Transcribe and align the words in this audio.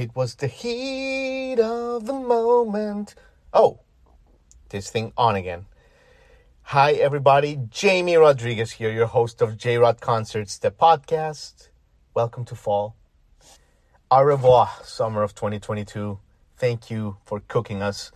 It 0.00 0.16
was 0.16 0.36
the 0.36 0.46
heat 0.46 1.60
of 1.60 2.06
the 2.06 2.14
moment. 2.14 3.14
Oh, 3.52 3.80
this 4.70 4.88
thing 4.88 5.12
on 5.14 5.36
again. 5.36 5.66
Hi, 6.62 6.92
everybody. 6.92 7.60
Jamie 7.68 8.16
Rodriguez 8.16 8.70
here, 8.70 8.90
your 8.90 9.08
host 9.08 9.42
of 9.42 9.58
J 9.58 9.76
Rod 9.76 10.00
Concerts, 10.00 10.56
the 10.56 10.70
podcast. 10.70 11.68
Welcome 12.14 12.46
to 12.46 12.54
fall. 12.54 12.96
Au 14.10 14.22
revoir, 14.22 14.70
summer 14.84 15.22
of 15.22 15.34
2022. 15.34 16.18
Thank 16.56 16.90
you 16.90 17.18
for 17.26 17.40
cooking 17.40 17.82
us 17.82 18.10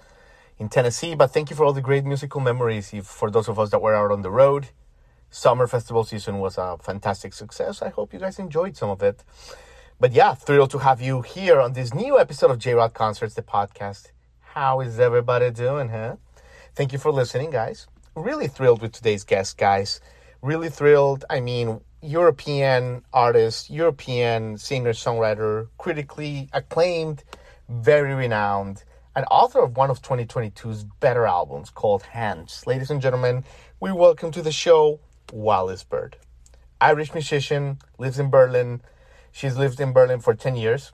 in 0.58 0.70
Tennessee, 0.70 1.14
but 1.14 1.34
thank 1.34 1.50
you 1.50 1.56
for 1.56 1.66
all 1.66 1.74
the 1.74 1.82
great 1.82 2.06
musical 2.06 2.40
memories 2.40 2.94
for 3.02 3.30
those 3.30 3.46
of 3.46 3.58
us 3.58 3.68
that 3.72 3.82
were 3.82 3.94
out 3.94 4.10
on 4.10 4.22
the 4.22 4.30
road. 4.30 4.68
Summer 5.28 5.66
festival 5.66 6.04
season 6.04 6.38
was 6.38 6.56
a 6.56 6.78
fantastic 6.82 7.34
success. 7.34 7.82
I 7.82 7.90
hope 7.90 8.14
you 8.14 8.20
guys 8.20 8.38
enjoyed 8.38 8.74
some 8.74 8.88
of 8.88 9.02
it. 9.02 9.22
But 10.00 10.12
yeah, 10.12 10.34
thrilled 10.34 10.72
to 10.72 10.78
have 10.78 11.00
you 11.00 11.22
here 11.22 11.60
on 11.60 11.72
this 11.72 11.94
new 11.94 12.18
episode 12.18 12.50
of 12.50 12.58
J 12.58 12.74
Rod 12.74 12.94
Concerts, 12.94 13.34
the 13.34 13.42
podcast. 13.42 14.10
How 14.40 14.80
is 14.80 14.98
everybody 14.98 15.52
doing, 15.52 15.88
huh? 15.88 16.16
Thank 16.74 16.92
you 16.92 16.98
for 16.98 17.12
listening, 17.12 17.50
guys. 17.50 17.86
Really 18.16 18.48
thrilled 18.48 18.82
with 18.82 18.90
today's 18.90 19.22
guest, 19.22 19.56
guys. 19.56 20.00
Really 20.42 20.68
thrilled. 20.68 21.24
I 21.30 21.38
mean, 21.38 21.80
European 22.02 23.04
artist, 23.12 23.70
European 23.70 24.58
singer, 24.58 24.94
songwriter, 24.94 25.68
critically 25.78 26.48
acclaimed, 26.52 27.22
very 27.68 28.14
renowned, 28.14 28.82
and 29.14 29.24
author 29.30 29.60
of 29.60 29.76
one 29.76 29.90
of 29.90 30.02
2022's 30.02 30.82
better 30.98 31.24
albums 31.24 31.70
called 31.70 32.02
Hands. 32.02 32.66
Ladies 32.66 32.90
and 32.90 33.00
gentlemen, 33.00 33.44
we 33.78 33.92
welcome 33.92 34.32
to 34.32 34.42
the 34.42 34.52
show 34.52 34.98
Wallis 35.32 35.84
Bird. 35.84 36.16
Irish 36.80 37.14
musician, 37.14 37.78
lives 37.96 38.18
in 38.18 38.28
Berlin, 38.28 38.82
She's 39.34 39.56
lived 39.56 39.80
in 39.80 39.92
Berlin 39.92 40.20
for 40.20 40.32
10 40.32 40.54
years. 40.54 40.92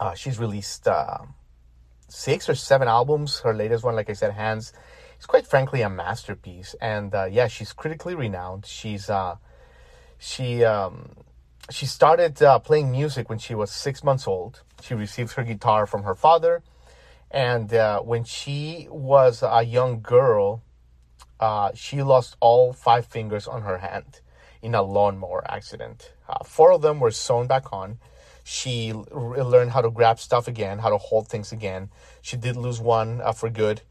Uh, 0.00 0.12
she's 0.14 0.40
released 0.40 0.88
uh, 0.88 1.18
six 2.08 2.48
or 2.48 2.56
seven 2.56 2.88
albums. 2.88 3.38
Her 3.38 3.54
latest 3.54 3.84
one, 3.84 3.94
like 3.94 4.10
I 4.10 4.14
said, 4.14 4.32
Hands, 4.32 4.72
is 5.20 5.24
quite 5.24 5.46
frankly 5.46 5.80
a 5.80 5.88
masterpiece. 5.88 6.74
And 6.80 7.14
uh, 7.14 7.26
yeah, 7.26 7.46
she's 7.46 7.72
critically 7.72 8.16
renowned. 8.16 8.66
She's 8.66 9.08
uh, 9.08 9.36
she 10.18 10.64
um, 10.64 11.10
she 11.70 11.86
started 11.86 12.42
uh, 12.42 12.58
playing 12.58 12.90
music 12.90 13.28
when 13.28 13.38
she 13.38 13.54
was 13.54 13.70
six 13.70 14.02
months 14.02 14.26
old. 14.26 14.62
She 14.82 14.94
received 14.94 15.34
her 15.34 15.44
guitar 15.44 15.86
from 15.86 16.02
her 16.02 16.16
father, 16.16 16.64
and 17.30 17.72
uh, 17.72 18.00
when 18.00 18.24
she 18.24 18.88
was 18.90 19.44
a 19.44 19.62
young 19.62 20.00
girl, 20.00 20.60
she 21.74 22.02
lost 22.02 22.36
all 22.40 22.72
five 22.72 23.06
fingers 23.06 23.46
on 23.46 23.62
her 23.62 23.78
hand 23.78 24.22
in 24.64 24.74
a 24.74 24.82
lawnmower 24.82 25.44
accident. 25.48 26.12
Uh, 26.28 26.42
four 26.42 26.72
of 26.72 26.80
them 26.80 26.98
were 26.98 27.10
sewn 27.10 27.46
back 27.46 27.70
on. 27.72 27.98
She 28.42 28.92
learned 28.92 29.70
how 29.70 29.82
to 29.82 29.90
grab 29.90 30.18
stuff 30.18 30.48
again, 30.48 30.78
how 30.78 30.90
to 30.90 30.98
hold 30.98 31.28
things 31.28 31.52
again. 31.52 31.90
She 32.22 32.36
did 32.36 32.56
lose 32.56 32.80
one 32.80 33.20
uh, 33.20 33.32
for 33.32 33.50
good, 33.50 33.82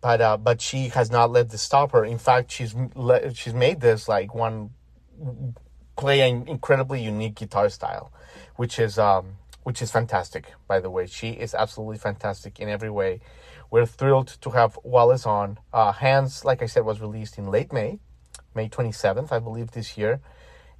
but 0.00 0.20
uh, 0.20 0.36
but 0.36 0.60
she 0.60 0.88
has 0.88 1.10
not 1.10 1.30
let 1.30 1.50
this 1.50 1.62
stop 1.62 1.92
her. 1.92 2.04
In 2.04 2.18
fact, 2.18 2.50
she's 2.50 2.74
le- 2.94 3.34
she's 3.34 3.54
made 3.54 3.80
this 3.80 4.08
like 4.08 4.34
one 4.34 4.70
play 5.96 6.28
an 6.28 6.48
incredibly 6.48 7.02
unique 7.02 7.36
guitar 7.36 7.68
style, 7.68 8.12
which 8.56 8.78
is 8.78 8.98
um, 8.98 9.36
which 9.62 9.80
is 9.80 9.90
fantastic. 9.90 10.52
By 10.66 10.80
the 10.80 10.90
way, 10.90 11.06
she 11.06 11.30
is 11.30 11.54
absolutely 11.54 11.98
fantastic 11.98 12.58
in 12.60 12.68
every 12.68 12.90
way. 12.90 13.20
We're 13.70 13.86
thrilled 13.86 14.28
to 14.42 14.50
have 14.50 14.78
Wallis 14.82 15.24
on. 15.24 15.58
Uh, 15.72 15.92
Hands, 15.92 16.44
like 16.44 16.62
I 16.62 16.66
said, 16.66 16.84
was 16.84 17.00
released 17.00 17.38
in 17.38 17.46
late 17.46 17.72
May, 17.72 18.00
May 18.54 18.68
27th, 18.68 19.32
I 19.32 19.38
believe, 19.38 19.72
this 19.72 19.96
year. 19.96 20.20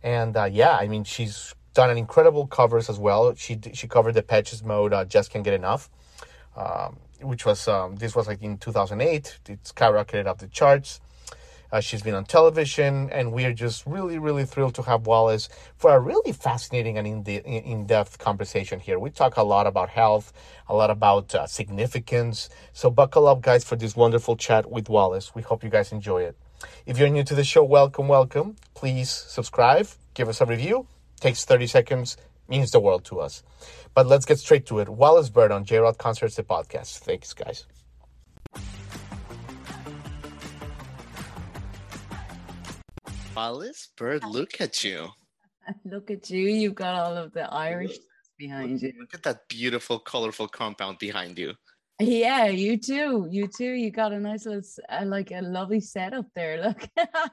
And 0.03 0.37
uh, 0.37 0.44
yeah, 0.44 0.77
I 0.77 0.88
mean, 0.88 1.05
she's 1.05 1.55
done 1.75 1.91
an 1.91 1.99
incredible 1.99 2.47
covers 2.47 2.88
as 2.88 2.99
well. 2.99 3.34
She 3.34 3.59
she 3.72 3.88
covered 3.88 4.15
the 4.15 4.22
Depeche 4.22 4.62
Mode, 4.62 4.93
uh, 4.93 5.05
Just 5.05 5.31
Can't 5.31 5.44
Get 5.44 5.55
Enough, 5.55 5.88
um, 6.56 6.99
which 7.21 7.47
was 7.47 7.66
um, 7.69 7.97
this 7.97 8.15
was 8.15 8.27
like 8.27 8.43
in 8.43 8.59
2008. 8.59 9.38
It 9.49 9.62
skyrocketed 9.65 10.27
up 10.27 10.38
the 10.38 10.49
charts. 10.49 11.00
Uh, 11.72 11.81
she's 11.81 12.03
been 12.03 12.15
on 12.15 12.22
television, 12.22 13.09
and 13.11 13.32
we 13.32 13.47
are 13.47 13.53
just 13.55 13.87
really, 13.87 14.19
really 14.19 14.44
thrilled 14.44 14.75
to 14.75 14.82
have 14.82 15.06
Wallis 15.06 15.49
for 15.78 15.94
a 15.97 15.99
really 15.99 16.32
fascinating 16.32 16.99
and 16.99 17.27
in 17.27 17.87
depth 17.87 18.19
conversation 18.19 18.78
here. 18.78 18.99
We 18.99 19.09
talk 19.09 19.38
a 19.38 19.43
lot 19.43 19.66
about 19.66 19.88
health, 19.88 20.34
a 20.69 20.75
lot 20.75 20.91
about 20.91 21.34
uh, 21.34 21.47
significance. 21.47 22.50
So, 22.75 22.91
buckle 22.91 23.27
up, 23.27 23.41
guys, 23.41 23.65
for 23.65 23.77
this 23.77 23.97
wonderful 23.97 24.37
chat 24.37 24.71
with 24.71 24.91
Wallis. 24.91 25.34
We 25.34 25.41
hope 25.41 25.65
you 25.65 25.71
guys 25.71 25.93
enjoy 25.93 26.25
it. 26.25 26.37
If 26.87 26.99
you're 26.99 27.09
new 27.09 27.25
to 27.25 27.34
the 27.34 27.45
show, 27.45 27.65
welcome, 27.65 28.09
welcome. 28.09 28.56
Please 28.75 29.11
subscribe, 29.11 29.89
give 30.15 30.28
us 30.28 30.41
a 30.41 30.47
review. 30.47 30.87
Takes 31.21 31.45
30 31.45 31.67
seconds, 31.67 32.17
means 32.49 32.71
the 32.71 32.81
world 32.81 33.05
to 33.06 33.21
us. 33.21 33.43
But 33.95 34.06
let's 34.06 34.25
get 34.25 34.39
straight 34.39 34.67
to 34.67 34.78
it. 34.81 34.89
Wallis 34.89 35.31
Bird 35.31 35.53
on 35.53 35.65
J 35.65 35.78
Rod 35.78 35.99
Concerts, 35.99 36.37
the 36.37 36.43
podcast. 36.43 36.99
Thanks, 36.99 37.33
guys. 37.33 37.67
Wallis 43.37 43.89
Bird, 43.97 44.25
look 44.25 44.61
at 44.61 44.84
you. 44.84 45.09
Look 45.84 46.11
at 46.11 46.29
you. 46.29 46.49
You've 46.49 46.75
got 46.75 46.94
all 46.94 47.17
of 47.17 47.33
the 47.33 47.53
Irish 47.53 47.97
behind 48.37 48.83
you. 48.83 48.93
Look 48.99 49.15
at 49.15 49.23
that 49.23 49.49
beautiful, 49.49 49.99
colorful 50.00 50.49
compound 50.49 50.99
behind 50.99 51.39
you. 51.39 51.55
Yeah, 52.03 52.47
you 52.47 52.77
too. 52.77 53.29
You 53.31 53.47
too. 53.47 53.73
You 53.73 53.91
got 53.91 54.13
a 54.13 54.19
nice 54.19 54.47
little, 54.47 54.63
uh, 54.89 55.05
like 55.05 55.31
a 55.31 55.41
lovely 55.41 55.81
setup 55.81 56.27
there. 56.35 56.63
Look, 56.65 56.89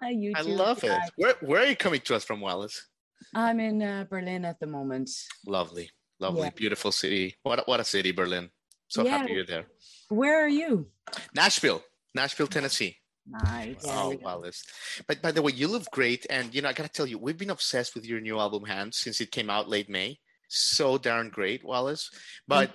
you. 0.09 0.33
I 0.35 0.41
love 0.41 0.83
it. 0.83 0.99
Where 1.15 1.35
Where 1.41 1.61
are 1.61 1.65
you 1.65 1.75
coming 1.75 2.01
to 2.01 2.15
us 2.15 2.23
from, 2.23 2.41
Wallis? 2.41 2.87
I'm 3.33 3.59
in 3.59 3.81
uh, 3.81 4.05
Berlin 4.09 4.45
at 4.45 4.59
the 4.59 4.67
moment. 4.67 5.09
Lovely, 5.45 5.89
lovely, 6.19 6.43
yeah. 6.43 6.49
beautiful 6.55 6.91
city. 6.91 7.35
What 7.43 7.67
What 7.67 7.79
a 7.79 7.83
city, 7.83 8.11
Berlin. 8.11 8.49
So 8.87 9.03
yeah. 9.03 9.17
happy 9.17 9.33
you're 9.33 9.45
there. 9.45 9.67
Where 10.09 10.43
are 10.43 10.49
you? 10.49 10.87
Nashville, 11.35 11.83
Nashville, 12.15 12.47
Tennessee. 12.47 12.97
Nice. 13.27 13.85
Oh, 13.85 14.17
Wallis. 14.23 14.63
But 15.07 15.21
by 15.21 15.31
the 15.31 15.43
way, 15.43 15.51
you 15.51 15.67
look 15.67 15.85
great. 15.91 16.25
And, 16.31 16.53
you 16.53 16.63
know, 16.63 16.69
I 16.69 16.73
got 16.73 16.87
to 16.87 16.89
tell 16.89 17.05
you, 17.05 17.19
we've 17.19 17.37
been 17.37 17.51
obsessed 17.51 17.93
with 17.93 18.03
your 18.03 18.19
new 18.19 18.39
album, 18.39 18.65
Hands, 18.65 18.97
since 18.97 19.21
it 19.21 19.31
came 19.31 19.51
out 19.51 19.69
late 19.69 19.87
May 19.87 20.19
so 20.49 20.97
darn 20.97 21.29
great, 21.29 21.63
Wallis. 21.63 22.09
But 22.47 22.71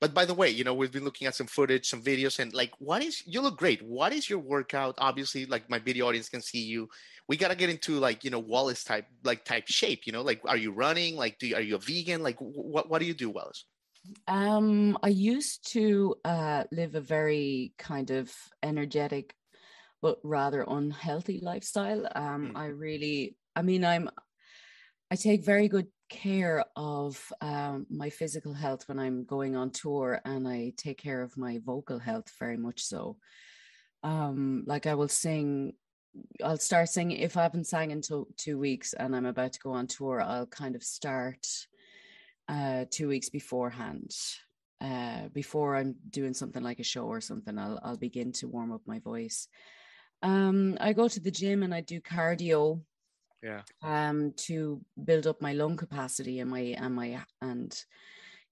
but 0.00 0.12
by 0.12 0.24
the 0.24 0.34
way, 0.34 0.50
you 0.50 0.64
know, 0.64 0.74
we've 0.74 0.92
been 0.92 1.04
looking 1.04 1.26
at 1.26 1.34
some 1.34 1.46
footage, 1.46 1.88
some 1.88 2.02
videos, 2.02 2.38
and 2.38 2.52
like 2.52 2.72
what 2.78 3.02
is 3.02 3.22
you 3.24 3.40
look 3.40 3.56
great. 3.56 3.80
What 3.82 4.12
is 4.12 4.28
your 4.28 4.40
workout? 4.40 4.96
Obviously, 4.98 5.46
like 5.46 5.70
my 5.70 5.78
video 5.78 6.08
audience 6.08 6.28
can 6.28 6.42
see 6.42 6.62
you. 6.62 6.88
We 7.28 7.36
gotta 7.36 7.54
get 7.54 7.70
into 7.70 7.98
like, 7.98 8.24
you 8.24 8.30
know, 8.30 8.40
Wallis 8.40 8.84
type 8.84 9.06
like 9.24 9.44
type 9.44 9.68
shape, 9.68 10.02
you 10.04 10.12
know, 10.12 10.22
like 10.22 10.42
are 10.46 10.56
you 10.56 10.72
running? 10.72 11.16
Like 11.16 11.38
do 11.38 11.46
you, 11.46 11.54
are 11.54 11.62
you 11.62 11.76
a 11.76 11.78
vegan? 11.78 12.22
Like 12.22 12.36
what 12.40 12.90
what 12.90 12.98
do 12.98 13.06
you 13.06 13.14
do, 13.14 13.30
Wallis? 13.30 13.64
Um, 14.26 14.98
I 15.00 15.08
used 15.08 15.70
to 15.72 16.16
uh 16.24 16.64
live 16.72 16.96
a 16.96 17.00
very 17.00 17.72
kind 17.78 18.10
of 18.10 18.32
energetic 18.62 19.36
but 20.02 20.18
rather 20.24 20.64
unhealthy 20.66 21.38
lifestyle. 21.40 22.08
Um, 22.16 22.52
mm. 22.54 22.56
I 22.56 22.66
really 22.66 23.36
I 23.54 23.62
mean 23.62 23.84
I'm 23.84 24.10
I 25.10 25.14
take 25.14 25.44
very 25.44 25.68
good 25.68 25.86
care 26.12 26.64
of 26.76 27.32
um, 27.40 27.86
my 27.90 28.10
physical 28.10 28.52
health 28.52 28.88
when 28.88 28.98
I'm 28.98 29.24
going 29.24 29.56
on 29.56 29.70
tour, 29.70 30.20
and 30.24 30.46
I 30.46 30.72
take 30.76 30.98
care 30.98 31.22
of 31.22 31.36
my 31.36 31.58
vocal 31.64 31.98
health 31.98 32.30
very 32.38 32.56
much 32.56 32.82
so. 32.82 33.16
Um, 34.04 34.64
like 34.66 34.86
I 34.86 34.94
will 34.94 35.08
sing, 35.08 35.72
I'll 36.44 36.58
start 36.58 36.88
singing 36.88 37.18
if 37.18 37.36
I 37.36 37.42
haven't 37.42 37.66
sang 37.66 37.90
in 37.90 38.02
two, 38.02 38.58
weeks 38.58 38.92
and 38.92 39.16
I'm 39.16 39.26
about 39.26 39.54
to 39.54 39.60
go 39.60 39.72
on 39.72 39.86
tour. 39.86 40.20
I'll 40.20 40.46
kind 40.46 40.76
of 40.76 40.82
start 40.82 41.46
uh, 42.48 42.84
two 42.90 43.08
weeks 43.08 43.30
beforehand. 43.30 44.10
Uh, 44.80 45.28
before 45.32 45.76
I'm 45.76 45.94
doing 46.10 46.34
something 46.34 46.62
like 46.62 46.80
a 46.80 46.84
show 46.84 47.04
or 47.04 47.20
something, 47.20 47.56
I'll 47.56 47.78
I'll 47.84 47.96
begin 47.96 48.32
to 48.32 48.48
warm 48.48 48.72
up 48.72 48.82
my 48.84 48.98
voice. 48.98 49.46
Um, 50.22 50.76
I 50.80 50.92
go 50.92 51.08
to 51.08 51.20
the 51.20 51.30
gym 51.30 51.62
and 51.62 51.72
I 51.72 51.80
do 51.80 52.00
cardio 52.00 52.82
yeah 53.42 53.64
um 53.82 54.32
to 54.34 54.84
build 55.04 55.26
up 55.26 55.40
my 55.42 55.52
lung 55.52 55.76
capacity 55.76 56.40
and 56.40 56.50
my 56.50 56.60
and 56.60 56.94
my 56.94 57.24
and 57.40 57.84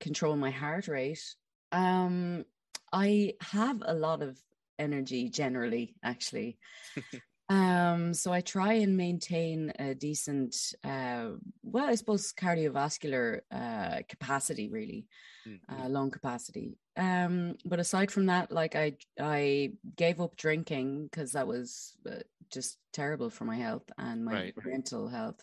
control 0.01 0.37
my 0.37 0.51
heart 0.51 0.89
rate 0.89 1.37
um 1.73 2.45
i 2.93 3.35
have 3.41 3.83
a 3.87 3.95
lot 3.95 4.23
of 4.23 4.41
energy 4.79 5.29
generally 5.31 5.97
actually 6.03 6.59
Um, 7.49 8.15
so 8.15 8.33
I 8.33 8.41
try 8.43 8.75
and 8.75 8.97
maintain 8.97 9.73
a 9.79 9.95
decent, 9.95 10.73
uh, 10.85 11.33
well, 11.63 11.87
I 11.89 11.97
suppose 11.97 12.33
cardiovascular 12.33 13.41
uh, 13.51 14.03
capacity, 14.09 14.69
really, 14.69 15.09
Mhm. 15.45 15.61
uh, 15.71 15.89
lung 15.89 16.11
capacity. 16.11 16.79
Um, 16.97 17.57
but 17.65 17.81
aside 17.81 18.13
from 18.13 18.27
that, 18.27 18.53
like 18.53 18.77
I, 18.77 18.99
I 19.21 19.75
gave 19.97 20.21
up 20.21 20.37
drinking 20.37 21.05
because 21.05 21.33
that 21.33 21.47
was 21.49 21.97
uh, 22.11 22.21
just 22.51 22.79
terrible 22.93 23.31
for 23.31 23.45
my 23.45 23.57
health 23.57 23.91
and 23.99 24.25
my 24.25 24.33
Right. 24.35 24.55
mental 24.65 25.09
health. 25.09 25.43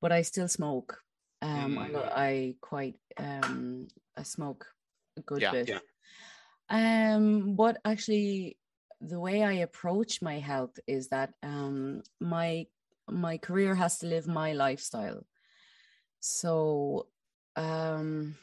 But 0.00 0.12
I 0.12 0.22
still 0.22 0.48
smoke. 0.48 1.02
Um, 1.42 1.78
I, 1.78 1.88
Mm. 1.88 2.12
I 2.14 2.54
quite, 2.60 2.96
um, 3.16 3.88
I 4.16 4.22
smoke 4.22 4.66
a 5.16 5.22
good 5.22 5.42
Yeah, 5.42 5.52
bit. 5.52 5.68
yeah. 5.68 5.78
Um, 6.68 7.56
but 7.56 7.78
actually, 7.84 8.56
the 9.00 9.18
way 9.18 9.42
I 9.42 9.52
approach 9.54 10.22
my 10.22 10.38
health 10.38 10.78
is 10.86 11.08
that 11.08 11.34
um, 11.42 12.02
my 12.20 12.66
my 13.08 13.38
career 13.38 13.74
has 13.74 13.98
to 13.98 14.06
live 14.06 14.28
my 14.28 14.52
lifestyle. 14.52 15.24
So, 16.20 17.08
um, 17.56 18.36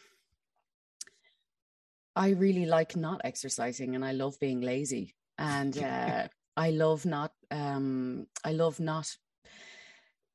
I 2.15 2.29
really 2.29 2.65
like 2.65 2.95
not 2.95 3.21
exercising, 3.23 3.95
and 3.95 4.03
I 4.03 4.11
love 4.11 4.39
being 4.39 4.61
lazy, 4.61 5.15
and 5.37 5.77
uh, 5.81 6.27
I 6.57 6.71
love 6.71 7.05
not 7.05 7.31
um, 7.51 8.27
I 8.43 8.51
love 8.51 8.79
not 8.79 9.07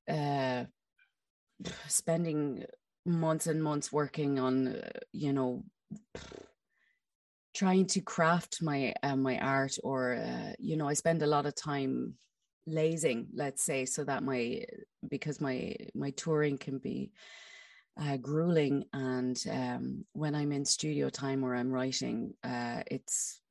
uh, 0.09 0.65
spending 1.89 2.65
months 3.05 3.47
and 3.47 3.63
months 3.63 3.93
working 3.93 4.39
on 4.39 4.69
uh, 4.69 4.91
you 5.13 5.33
know 5.33 5.65
trying 7.55 7.87
to 7.87 8.01
craft 8.01 8.63
my 8.63 8.95
uh, 9.03 9.17
my 9.17 9.39
art 9.39 9.77
or 9.83 10.15
uh, 10.15 10.53
you 10.59 10.77
know 10.77 10.89
i 10.89 10.95
spend 10.95 11.23
a 11.23 11.27
lot 11.27 11.47
of 11.47 11.55
time 11.55 12.15
lazing 12.67 13.27
let's 13.35 13.63
say 13.65 13.85
so 13.85 14.05
that 14.05 14.23
my 14.23 14.65
because 15.09 15.41
my 15.41 15.75
my 15.95 16.11
touring 16.11 16.57
can 16.57 16.79
be 16.79 17.11
uh, 18.01 18.17
grueling 18.17 18.85
and 18.93 19.45
um, 19.51 20.05
when 20.13 20.35
i'm 20.35 20.53
in 20.53 20.65
studio 20.65 21.11
time 21.11 21.45
or 21.45 21.55
i'm 21.55 21.71
writing 21.71 22.33
uh, 22.45 22.83
it's 22.87 23.42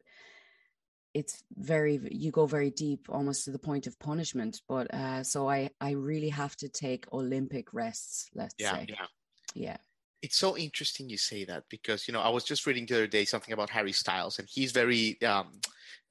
it's 1.14 1.44
very 1.58 2.00
you 2.12 2.32
go 2.32 2.46
very 2.46 2.70
deep 2.72 3.08
almost 3.10 3.46
to 3.46 3.52
the 3.52 3.60
point 3.60 3.88
of 3.88 3.98
punishment 4.00 4.62
but 4.68 4.94
uh, 4.94 5.24
so 5.24 5.50
i 5.50 5.70
i 5.82 5.92
really 5.92 6.30
have 6.30 6.56
to 6.56 6.70
take 6.70 7.12
olympic 7.14 7.74
rests 7.74 8.30
let's 8.34 8.56
Yeah, 8.58 8.72
say 8.72 8.86
yeah. 8.88 9.06
yeah 9.54 9.78
It's 10.22 10.38
so 10.38 10.56
interesting 10.58 11.10
you 11.10 11.18
say 11.18 11.46
that 11.46 11.64
because 11.70 12.08
you 12.08 12.14
know 12.14 12.22
I 12.22 12.30
was 12.30 12.44
just 12.44 12.66
reading 12.68 12.86
the 12.86 12.96
other 12.96 13.08
day 13.08 13.26
something 13.26 13.54
about 13.54 13.72
Harry 13.72 13.92
Styles 13.92 14.38
and 14.40 14.48
he's 14.48 14.72
very 14.72 15.20
um, 15.24 15.60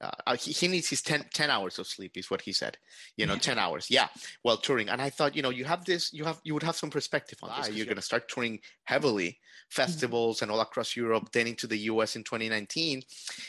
Uh, 0.01 0.09
uh, 0.25 0.35
he, 0.35 0.51
he 0.51 0.67
needs 0.67 0.89
his 0.89 1.01
10, 1.01 1.25
10 1.33 1.49
hours 1.49 1.77
of 1.77 1.87
sleep 1.87 2.17
is 2.17 2.31
what 2.31 2.41
he 2.41 2.51
said 2.51 2.77
you 3.17 3.25
know 3.25 3.37
10 3.37 3.59
hours. 3.59 3.89
Yeah. 3.89 4.07
While 4.41 4.57
touring 4.57 4.89
and 4.89 5.01
i 5.01 5.09
thought 5.09 5.35
you 5.35 5.41
know 5.41 5.49
you 5.49 5.65
have 5.65 5.85
this 5.85 6.11
you 6.13 6.23
have 6.25 6.39
you 6.43 6.53
would 6.53 6.63
have 6.63 6.75
some 6.75 6.89
perspective 6.89 7.37
on 7.43 7.49
this 7.49 7.57
ah, 7.57 7.61
'cause 7.67 7.75
you're 7.75 7.85
going 7.85 7.95
to 7.97 8.01
start 8.01 8.27
touring 8.27 8.59
heavily 8.85 9.29
mm-hmm. 9.29 9.81
festivals 9.81 10.41
and 10.41 10.49
all 10.51 10.59
across 10.61 10.95
europe 10.95 11.29
then 11.31 11.47
into 11.47 11.67
the 11.67 11.77
us 11.77 12.15
in 12.15 12.23
2019 12.23 13.01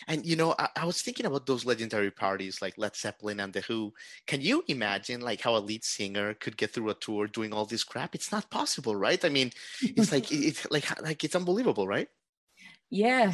and 0.09 0.27
you 0.27 0.37
know 0.37 0.55
I, 0.59 0.69
I 0.77 0.85
was 0.85 1.03
thinking 1.03 1.27
about 1.27 1.47
those 1.47 1.65
legendary 1.65 2.11
parties 2.11 2.61
like 2.63 2.77
led 2.79 2.95
zeppelin 2.97 3.41
and 3.41 3.53
the 3.53 3.61
who. 3.63 3.93
Can 4.27 4.41
you 4.41 4.63
imagine 4.69 5.21
like 5.21 5.41
how 5.41 5.57
a 5.57 5.59
lead 5.59 5.85
singer 5.85 6.35
could 6.35 6.57
get 6.57 6.71
through 6.73 6.91
a 6.91 6.95
tour 6.95 7.27
doing 7.27 7.53
all 7.53 7.65
this 7.65 7.85
crap? 7.85 8.15
It's 8.15 8.33
not 8.33 8.51
possible 8.51 8.95
right? 8.97 9.23
I 9.25 9.29
mean 9.29 9.51
it's 9.83 10.13
like 10.17 10.31
it, 10.33 10.45
it's 10.49 10.71
like 10.71 10.87
like 11.03 11.25
it's 11.25 11.37
unbelievable 11.37 11.87
right? 11.87 12.09
Yeah, 12.91 13.33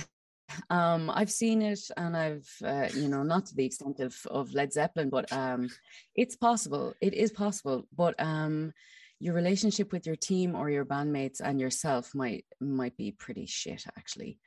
um, 0.70 1.10
I've 1.10 1.30
seen 1.30 1.62
it, 1.62 1.80
and 1.96 2.16
I've 2.16 2.48
uh, 2.64 2.88
you 2.94 3.08
know 3.08 3.22
not 3.22 3.46
to 3.46 3.54
the 3.54 3.64
extent 3.64 4.00
of 4.00 4.16
of 4.30 4.52
Led 4.54 4.72
Zeppelin, 4.72 5.10
but 5.10 5.32
um, 5.32 5.68
it's 6.14 6.36
possible. 6.36 6.94
It 7.00 7.14
is 7.14 7.30
possible, 7.32 7.86
but 7.96 8.14
um, 8.18 8.72
your 9.20 9.34
relationship 9.34 9.92
with 9.92 10.06
your 10.06 10.16
team 10.16 10.54
or 10.54 10.70
your 10.70 10.84
bandmates 10.84 11.40
and 11.40 11.60
yourself 11.60 12.14
might 12.14 12.44
might 12.60 12.96
be 12.96 13.12
pretty 13.12 13.46
shit 13.46 13.84
actually. 13.96 14.38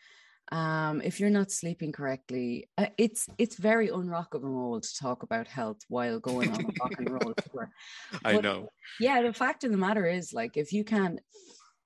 Um, 0.51 1.01
if 1.01 1.21
you're 1.21 1.29
not 1.29 1.49
sleeping 1.49 1.93
correctly, 1.93 2.67
uh, 2.77 2.87
it's 2.97 3.27
it's 3.37 3.55
very 3.55 3.87
unrock 3.87 4.33
and 4.33 4.43
roll 4.43 4.81
to 4.81 4.95
talk 4.99 5.23
about 5.23 5.47
health 5.47 5.79
while 5.87 6.19
going 6.19 6.51
on 6.51 6.61
a 6.65 6.67
rock 6.81 6.93
and 6.97 7.09
roll 7.09 7.33
tour. 7.35 7.69
i 8.25 8.33
But- 8.33 8.43
know 8.43 8.67
yeah 8.99 9.21
the 9.21 9.31
fact 9.33 9.63
of 9.63 9.71
the 9.71 9.77
matter 9.77 10.05
is 10.05 10.33
like 10.33 10.57
if 10.57 10.73
you 10.73 10.83
can't 10.83 11.19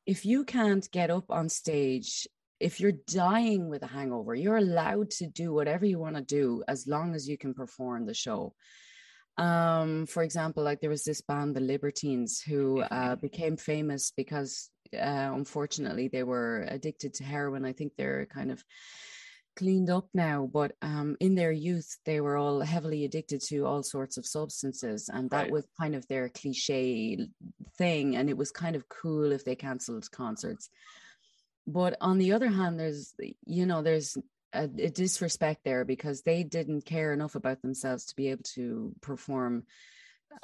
if 0.07 0.25
you 0.25 0.45
can't 0.45 0.89
get 0.91 1.09
up 1.11 1.29
on 1.29 1.49
stage 1.49 2.27
if 2.59 2.79
you're 2.79 2.99
dying 3.07 3.69
with 3.69 3.83
a 3.83 3.87
hangover 3.87 4.33
you're 4.35 4.57
allowed 4.57 5.09
to 5.11 5.27
do 5.27 5.53
whatever 5.53 5.85
you 5.85 5.99
want 5.99 6.15
to 6.15 6.21
do 6.21 6.63
as 6.67 6.87
long 6.87 7.13
as 7.15 7.27
you 7.27 7.37
can 7.37 7.53
perform 7.53 8.05
the 8.05 8.13
show. 8.13 8.53
Um 9.37 10.05
for 10.05 10.23
example 10.23 10.63
like 10.63 10.79
there 10.79 10.89
was 10.89 11.03
this 11.03 11.21
band 11.21 11.55
the 11.55 11.59
libertines 11.59 12.41
who 12.41 12.81
uh 12.81 13.15
became 13.17 13.57
famous 13.57 14.11
because 14.15 14.69
uh 14.93 15.31
unfortunately 15.33 16.07
they 16.07 16.23
were 16.23 16.65
addicted 16.69 17.13
to 17.15 17.23
heroin. 17.25 17.65
I 17.65 17.73
think 17.73 17.93
they're 17.97 18.25
kind 18.27 18.49
of 18.51 18.63
cleaned 19.57 19.89
up 19.89 20.07
now 20.13 20.49
but 20.51 20.73
um 20.81 21.15
in 21.19 21.35
their 21.35 21.51
youth 21.51 21.97
they 22.05 22.19
were 22.21 22.35
all 22.37 22.59
heavily 22.61 23.05
addicted 23.05 23.41
to 23.41 23.65
all 23.65 23.83
sorts 23.83 24.17
of 24.17 24.25
substances 24.25 25.09
and 25.11 25.29
that 25.29 25.43
Right. 25.43 25.51
was 25.51 25.65
kind 25.79 25.95
of 25.95 26.05
their 26.07 26.27
cliche 26.29 27.17
thing 27.77 28.15
and 28.17 28.29
it 28.29 28.37
was 28.37 28.51
kind 28.51 28.75
of 28.75 28.87
cool 28.89 29.31
if 29.31 29.43
they 29.45 29.55
canceled 29.55 30.09
concerts 30.11 30.69
but 31.67 31.97
on 32.01 32.17
the 32.17 32.33
other 32.33 32.47
hand 32.47 32.79
there's 32.79 33.13
you 33.45 33.65
know 33.65 33.81
there's 33.81 34.17
a, 34.53 34.63
a 34.63 34.89
disrespect 34.89 35.61
there 35.63 35.85
because 35.85 36.21
they 36.21 36.43
didn't 36.43 36.85
care 36.85 37.13
enough 37.13 37.35
about 37.35 37.61
themselves 37.61 38.05
to 38.05 38.15
be 38.15 38.29
able 38.29 38.43
to 38.43 38.93
perform 39.01 39.63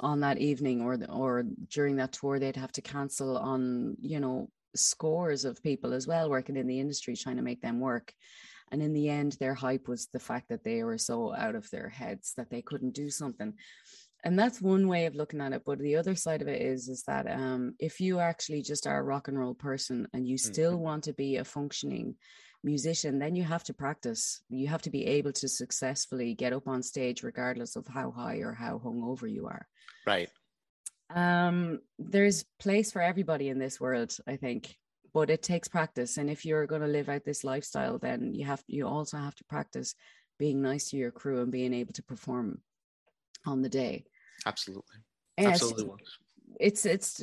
on 0.00 0.20
that 0.20 0.38
evening 0.38 0.82
or 0.82 0.98
or 1.08 1.44
during 1.68 1.96
that 1.96 2.12
tour. 2.12 2.38
They'd 2.38 2.56
have 2.56 2.72
to 2.72 2.82
cancel 2.82 3.36
on 3.36 3.96
you 4.00 4.20
know 4.20 4.50
scores 4.74 5.44
of 5.44 5.62
people 5.62 5.92
as 5.92 6.06
well 6.06 6.30
working 6.30 6.56
in 6.56 6.66
the 6.66 6.80
industry 6.80 7.14
trying 7.14 7.36
to 7.36 7.42
make 7.42 7.60
them 7.60 7.80
work. 7.80 8.12
And 8.70 8.82
in 8.82 8.94
the 8.94 9.10
end 9.10 9.36
their 9.38 9.54
hype 9.54 9.86
was 9.86 10.08
the 10.12 10.18
fact 10.18 10.48
that 10.48 10.64
they 10.64 10.82
were 10.82 10.98
so 10.98 11.34
out 11.34 11.54
of 11.54 11.68
their 11.70 11.88
heads 11.88 12.32
that 12.36 12.48
they 12.48 12.62
couldn't 12.62 12.94
do 12.94 13.10
something 13.10 13.54
and 14.24 14.38
that's 14.38 14.60
one 14.60 14.86
way 14.86 15.06
of 15.06 15.14
looking 15.14 15.40
at 15.40 15.52
it 15.52 15.62
but 15.66 15.78
the 15.78 15.96
other 15.96 16.14
side 16.14 16.42
of 16.42 16.48
it 16.48 16.62
is 16.62 16.88
is 16.88 17.02
that 17.04 17.30
um, 17.30 17.74
if 17.78 18.00
you 18.00 18.20
actually 18.20 18.62
just 18.62 18.86
are 18.86 18.98
a 18.98 19.02
rock 19.02 19.28
and 19.28 19.38
roll 19.38 19.54
person 19.54 20.06
and 20.12 20.26
you 20.26 20.38
still 20.38 20.76
want 20.76 21.04
to 21.04 21.12
be 21.12 21.36
a 21.36 21.44
functioning 21.44 22.14
musician 22.64 23.18
then 23.18 23.34
you 23.34 23.42
have 23.42 23.64
to 23.64 23.74
practice. 23.74 24.40
You 24.48 24.68
have 24.68 24.82
to 24.82 24.90
be 24.90 25.06
able 25.06 25.32
to 25.32 25.48
successfully 25.48 26.34
get 26.34 26.52
up 26.52 26.68
on 26.68 26.82
stage 26.82 27.22
regardless 27.22 27.76
of 27.76 27.86
how 27.86 28.10
high 28.10 28.36
or 28.36 28.52
how 28.52 28.78
hungover 28.78 29.30
you 29.30 29.46
are. 29.46 29.66
Right. 30.06 30.30
Um 31.10 31.80
there's 31.98 32.44
place 32.58 32.92
for 32.92 33.02
everybody 33.02 33.48
in 33.48 33.58
this 33.58 33.78
world 33.80 34.16
i 34.26 34.36
think 34.36 34.76
but 35.14 35.28
it 35.28 35.42
takes 35.42 35.68
practice. 35.68 36.16
And 36.16 36.30
if 36.30 36.46
you're 36.46 36.66
going 36.66 36.80
to 36.80 36.86
live 36.86 37.10
out 37.10 37.24
this 37.24 37.44
lifestyle 37.44 37.98
then 37.98 38.32
you 38.34 38.46
have 38.46 38.62
you 38.66 38.86
also 38.86 39.18
have 39.18 39.34
to 39.36 39.44
practice 39.44 39.94
being 40.38 40.62
nice 40.62 40.90
to 40.90 40.96
your 40.96 41.10
crew 41.10 41.42
and 41.42 41.52
being 41.52 41.74
able 41.74 41.92
to 41.92 42.02
perform 42.02 42.62
on 43.44 43.60
the 43.60 43.68
day 43.68 44.04
absolutely. 44.46 44.98
It's- 45.36 45.62
absolutely. 45.62 46.02
It's 46.60 46.84
it's 46.86 47.22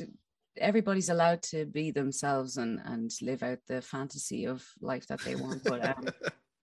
everybody's 0.56 1.08
allowed 1.08 1.42
to 1.42 1.64
be 1.64 1.90
themselves 1.90 2.56
and 2.56 2.80
and 2.84 3.10
live 3.22 3.42
out 3.42 3.58
the 3.68 3.80
fantasy 3.80 4.46
of 4.46 4.66
life 4.80 5.06
that 5.06 5.20
they 5.20 5.36
want 5.36 5.62
but 5.64 5.84
um 5.84 6.08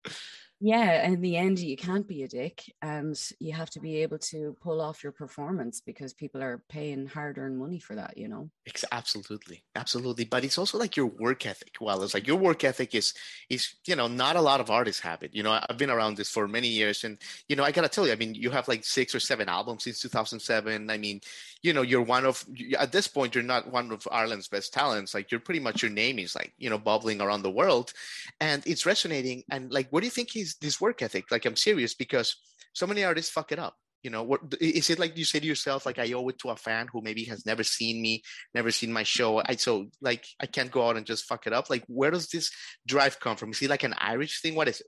yeah 0.60 1.06
in 1.06 1.20
the 1.20 1.36
end 1.36 1.58
you 1.58 1.76
can't 1.76 2.06
be 2.06 2.22
a 2.22 2.28
dick 2.28 2.62
and 2.80 3.20
you 3.40 3.52
have 3.52 3.70
to 3.70 3.80
be 3.80 3.96
able 3.96 4.18
to 4.18 4.56
pull 4.62 4.80
off 4.80 5.02
your 5.02 5.12
performance 5.12 5.80
because 5.80 6.14
people 6.14 6.42
are 6.42 6.62
paying 6.68 7.06
hard-earned 7.06 7.58
money 7.58 7.78
for 7.78 7.94
that 7.96 8.16
you 8.16 8.28
know? 8.28 8.48
Ex- 8.66 8.84
absolutely 8.92 9.64
absolutely 9.74 10.24
but 10.24 10.44
it's 10.44 10.58
also 10.58 10.78
like 10.78 10.96
your 10.96 11.06
work 11.06 11.44
ethic 11.44 11.76
well 11.80 12.02
it's 12.02 12.14
like 12.14 12.26
your 12.26 12.36
work 12.36 12.62
ethic 12.64 12.94
is 12.94 13.14
is 13.50 13.74
you 13.86 13.96
know 13.96 14.06
not 14.06 14.36
a 14.36 14.40
lot 14.40 14.60
of 14.60 14.70
artists 14.70 15.02
have 15.02 15.22
it 15.22 15.34
you 15.34 15.42
know 15.42 15.58
i've 15.68 15.78
been 15.78 15.90
around 15.90 16.16
this 16.16 16.30
for 16.30 16.46
many 16.46 16.68
years 16.68 17.04
and 17.04 17.18
you 17.48 17.56
know 17.56 17.64
i 17.64 17.72
gotta 17.72 17.88
tell 17.88 18.06
you 18.06 18.12
i 18.12 18.16
mean 18.16 18.34
you 18.34 18.50
have 18.50 18.68
like 18.68 18.84
six 18.84 19.14
or 19.14 19.20
seven 19.20 19.48
albums 19.48 19.84
since 19.84 20.00
2007 20.00 20.88
i 20.88 20.96
mean 20.96 21.20
you 21.62 21.72
know 21.72 21.82
you're 21.82 22.02
one 22.02 22.24
of 22.24 22.44
at 22.78 22.92
this 22.92 23.08
point 23.08 23.34
you're 23.34 23.44
not 23.44 23.70
one 23.70 23.90
of 23.90 24.06
ireland's 24.12 24.48
best 24.48 24.72
talents 24.72 25.14
like 25.14 25.30
you're 25.30 25.40
pretty 25.40 25.60
much 25.60 25.82
your 25.82 25.90
name 25.90 26.18
is 26.18 26.34
like 26.34 26.52
you 26.58 26.70
know 26.70 26.78
bubbling 26.78 27.20
around 27.20 27.42
the 27.42 27.50
world 27.50 27.92
and 28.40 28.62
it's 28.66 28.86
resonating 28.86 29.42
and 29.50 29.72
like 29.72 29.88
what 29.90 30.00
do 30.00 30.06
you 30.06 30.10
think 30.10 30.36
is 30.36 30.53
this 30.60 30.80
work 30.80 31.02
ethic 31.02 31.30
like 31.30 31.44
i'm 31.44 31.56
serious 31.56 31.94
because 31.94 32.36
so 32.72 32.86
many 32.86 33.04
artists 33.04 33.30
fuck 33.30 33.52
it 33.52 33.58
up 33.58 33.74
you 34.02 34.10
know? 34.10 34.22
What 34.22 34.40
is 34.60 34.90
it 34.90 34.98
like 34.98 35.16
you 35.16 35.24
say 35.24 35.40
to 35.40 35.46
yourself 35.46 35.86
like 35.86 35.98
i 35.98 36.12
owe 36.12 36.28
it 36.28 36.38
to 36.40 36.50
a 36.50 36.56
fan 36.56 36.88
who 36.92 37.00
maybe 37.00 37.24
has 37.24 37.46
never 37.46 37.62
seen 37.62 38.02
me 38.02 38.22
never 38.54 38.70
seen 38.70 38.92
my 38.92 39.02
show 39.02 39.40
i 39.46 39.56
so 39.56 39.86
like 40.02 40.26
i 40.42 40.44
can't 40.44 40.70
go 40.70 40.86
out 40.86 40.98
and 40.98 41.06
just 41.06 41.24
fuck 41.24 41.46
it 41.46 41.54
up 41.54 41.70
like 41.70 41.84
where 41.88 42.10
does 42.10 42.28
this 42.28 42.50
drive 42.86 43.20
come 43.20 43.36
from? 43.36 43.50
Is 43.50 43.62
it 43.62 43.70
like 43.70 43.84
an 43.84 43.94
irish 43.98 44.40
thing? 44.40 44.54
What 44.54 44.68
is 44.68 44.80
it? 44.80 44.86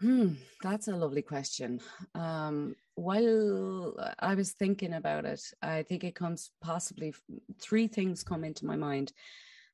Hmm, 0.00 0.34
that's 0.62 0.88
a 0.88 0.96
lovely 0.96 1.22
question. 1.22 1.80
Um, 2.14 2.76
while 2.96 3.94
I 4.18 4.34
was 4.34 4.52
thinking 4.52 4.92
about 4.92 5.24
it, 5.24 5.40
I 5.62 5.84
think 5.84 6.04
it 6.04 6.14
comes 6.14 6.50
possibly 6.60 7.14
three 7.60 7.86
things 7.86 8.22
come 8.22 8.44
into 8.44 8.66
my 8.66 8.76
mind. 8.76 9.12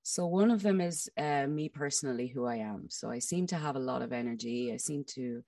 So 0.03 0.27
one 0.27 0.51
of 0.51 0.63
them 0.63 0.81
is 0.81 1.09
uh, 1.17 1.47
me 1.47 1.69
personally, 1.69 2.27
who 2.27 2.47
I 2.47 2.57
am. 2.57 2.87
So 2.91 3.11
I 3.11 3.21
seem 3.21 3.47
to 3.49 3.57
have 3.57 3.77
a 3.77 3.81
lot 3.81 4.03
of 4.03 4.13
energy. 4.13 4.73
I 4.73 4.77
seem 4.77 5.05
to 5.15 5.43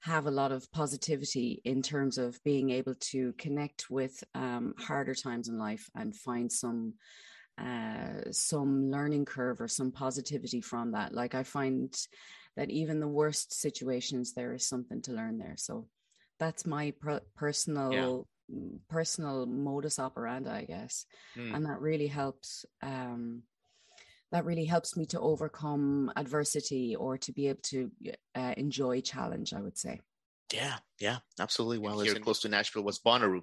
have 0.00 0.26
a 0.26 0.30
lot 0.30 0.52
of 0.52 0.70
positivity 0.72 1.60
in 1.64 1.82
terms 1.82 2.18
of 2.18 2.42
being 2.44 2.70
able 2.70 2.94
to 2.94 3.32
connect 3.38 3.90
with 3.90 4.22
um, 4.34 4.74
harder 4.78 5.14
times 5.14 5.48
in 5.48 5.58
life 5.58 5.90
and 5.94 6.14
find 6.14 6.52
some 6.52 6.94
uh, 7.58 8.30
some 8.30 8.88
learning 8.88 9.24
curve 9.24 9.60
or 9.60 9.66
some 9.66 9.90
positivity 9.90 10.60
from 10.60 10.92
that. 10.92 11.12
Like 11.12 11.34
I 11.34 11.42
find 11.42 11.92
that 12.56 12.70
even 12.70 13.00
the 13.00 13.08
worst 13.08 13.52
situations, 13.52 14.32
there 14.32 14.52
is 14.52 14.64
something 14.64 15.02
to 15.02 15.12
learn 15.12 15.38
there. 15.38 15.54
So 15.56 15.88
that's 16.38 16.64
my 16.64 16.92
per- 17.00 17.22
personal 17.36 18.26
yeah. 18.48 18.58
personal 18.88 19.46
modus 19.46 19.98
operandi, 19.98 20.50
I 20.50 20.64
guess, 20.64 21.04
mm. 21.36 21.52
and 21.52 21.66
that 21.66 21.80
really 21.80 22.06
helps. 22.06 22.64
Um, 22.80 23.42
that 24.32 24.44
really 24.44 24.64
helps 24.64 24.96
me 24.96 25.06
to 25.06 25.20
overcome 25.20 26.12
adversity 26.16 26.94
or 26.96 27.16
to 27.18 27.32
be 27.32 27.48
able 27.48 27.60
to 27.62 27.90
uh, 28.34 28.54
enjoy 28.56 29.00
challenge. 29.00 29.52
I 29.54 29.60
would 29.60 29.78
say. 29.78 30.00
Yeah, 30.52 30.76
yeah, 30.98 31.18
absolutely. 31.38 31.76
Well, 31.76 32.00
here 32.00 32.14
close 32.14 32.40
to 32.40 32.48
Nashville 32.48 32.82
was 32.82 32.98
Bonnaroo 33.00 33.42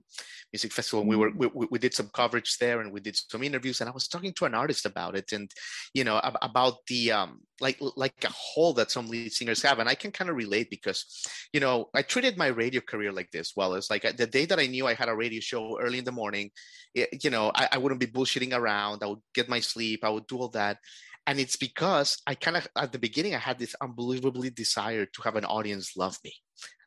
Music 0.51 0.71
Festival. 0.71 1.05
We 1.05 1.15
were 1.15 1.29
we, 1.29 1.67
we 1.69 1.77
did 1.77 1.93
some 1.93 2.09
coverage 2.09 2.57
there, 2.57 2.81
and 2.81 2.91
we 2.91 2.99
did 2.99 3.15
some 3.15 3.43
interviews. 3.43 3.79
And 3.79 3.87
I 3.87 3.93
was 3.93 4.07
talking 4.07 4.33
to 4.33 4.45
an 4.45 4.55
artist 4.55 4.87
about 4.87 5.15
it, 5.15 5.31
and 5.31 5.51
you 5.93 6.03
know 6.03 6.19
about 6.41 6.77
the 6.87 7.11
um 7.11 7.41
like 7.61 7.77
like 7.95 8.23
a 8.23 8.31
hole 8.31 8.73
that 8.73 8.89
some 8.89 9.07
lead 9.07 9.31
singers 9.31 9.61
have, 9.61 9.77
and 9.77 9.87
I 9.87 9.93
can 9.93 10.11
kind 10.11 10.31
of 10.31 10.35
relate 10.35 10.71
because 10.71 11.05
you 11.53 11.59
know 11.59 11.89
I 11.93 12.01
treated 12.01 12.39
my 12.39 12.47
radio 12.47 12.81
career 12.81 13.11
like 13.11 13.29
this. 13.29 13.53
Well, 13.55 13.75
it's 13.75 13.91
like 13.91 14.03
uh, 14.03 14.13
the 14.17 14.25
day 14.25 14.45
that 14.47 14.59
I 14.59 14.65
knew 14.65 14.87
I 14.87 14.95
had 14.95 15.09
a 15.09 15.15
radio 15.15 15.41
show 15.41 15.79
early 15.79 15.99
in 15.99 16.05
the 16.05 16.11
morning, 16.11 16.49
it, 16.95 17.23
you 17.23 17.29
know 17.29 17.51
I, 17.53 17.69
I 17.73 17.77
wouldn't 17.77 18.01
be 18.01 18.07
bullshitting 18.07 18.57
around. 18.57 19.03
I 19.03 19.07
would 19.07 19.21
get 19.35 19.47
my 19.47 19.59
sleep. 19.59 20.03
I 20.03 20.09
would 20.09 20.25
do 20.25 20.37
all 20.37 20.49
that, 20.49 20.79
and 21.27 21.39
it's 21.39 21.55
because 21.55 22.17
I 22.25 22.33
kind 22.33 22.57
of 22.57 22.67
at 22.75 22.91
the 22.91 22.99
beginning 22.99 23.35
I 23.35 23.39
had 23.39 23.59
this 23.59 23.75
unbelievably 23.79 24.49
desire 24.49 25.05
to 25.05 25.21
have 25.21 25.35
an 25.35 25.45
audience 25.45 25.95
love 25.95 26.17
me. 26.23 26.33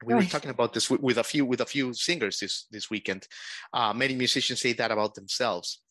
We 0.05 0.15
were 0.15 0.25
talking 0.25 0.51
about 0.51 0.73
this 0.73 0.89
with, 0.89 1.01
with, 1.01 1.19
a 1.19 1.25
few 1.25 1.45
with 1.45 1.61
a 1.61 1.67
few 1.67 1.93
singers 1.93 2.39
this 2.39 2.67
this 2.71 2.89
weekend. 2.91 3.27
Uh, 3.73 3.93
many 3.93 4.15
musicians 4.15 4.61
say 4.61 4.73
that 4.75 4.91
about 4.91 5.15
themselves. 5.15 5.83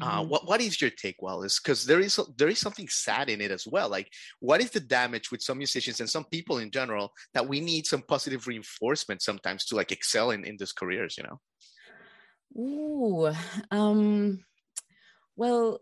Uh, 0.00 0.20
mm-hmm. 0.20 0.28
what 0.28 0.46
what 0.46 0.60
is 0.60 0.80
your 0.80 0.90
take, 0.90 1.22
Wallis? 1.22 1.60
Because 1.60 1.86
there 1.86 2.00
is 2.00 2.20
there 2.36 2.48
is 2.48 2.58
something 2.58 2.88
sad 2.88 3.30
in 3.30 3.40
it 3.40 3.50
as 3.50 3.66
well. 3.66 3.88
Like, 3.88 4.12
what 4.40 4.60
is 4.60 4.70
the 4.70 4.80
damage 4.80 5.30
with 5.30 5.40
some 5.40 5.58
musicians 5.58 6.00
and 6.00 6.10
some 6.10 6.24
people 6.24 6.58
in 6.58 6.70
general 6.70 7.12
that 7.32 7.48
we 7.48 7.60
need 7.60 7.86
some 7.86 8.02
positive 8.02 8.46
reinforcement 8.46 9.22
sometimes 9.22 9.64
to 9.66 9.76
like 9.76 9.92
excel 9.92 10.30
in 10.30 10.44
in 10.44 10.56
these 10.58 10.72
careers? 10.72 11.16
You 11.16 11.24
know. 11.24 11.40
Ooh, 12.56 13.32
um, 13.70 14.44
well, 15.36 15.80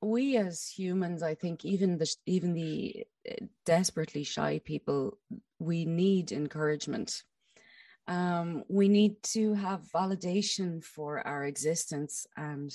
we 0.00 0.36
as 0.36 0.66
humans, 0.66 1.22
I 1.22 1.34
think, 1.34 1.64
even 1.64 1.98
the 1.98 2.14
even 2.26 2.54
the 2.54 3.06
eh, 3.26 3.36
desperately 3.64 4.24
shy 4.24 4.60
people, 4.64 5.18
we 5.58 5.84
need 5.84 6.32
encouragement. 6.32 7.22
Um, 8.06 8.64
we 8.68 8.88
need 8.88 9.22
to 9.34 9.54
have 9.54 9.90
validation 9.94 10.82
for 10.82 11.26
our 11.26 11.44
existence, 11.44 12.26
and 12.36 12.72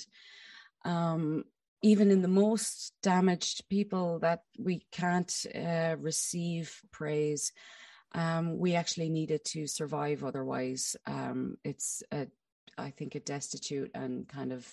um, 0.84 1.44
even 1.82 2.10
in 2.10 2.22
the 2.22 2.28
most 2.28 2.92
damaged 3.02 3.68
people 3.68 4.20
that 4.20 4.42
we 4.58 4.86
can't 4.92 5.34
uh, 5.54 5.96
receive 5.98 6.80
praise, 6.92 7.52
um, 8.14 8.58
we 8.58 8.74
actually 8.74 9.08
need 9.08 9.30
it 9.30 9.44
to 9.46 9.66
survive. 9.66 10.22
Otherwise, 10.22 10.94
um, 11.06 11.56
it's 11.64 12.02
a, 12.12 12.28
I 12.78 12.90
think, 12.90 13.14
a 13.14 13.20
destitute 13.20 13.90
and 13.94 14.28
kind 14.28 14.52
of 14.52 14.66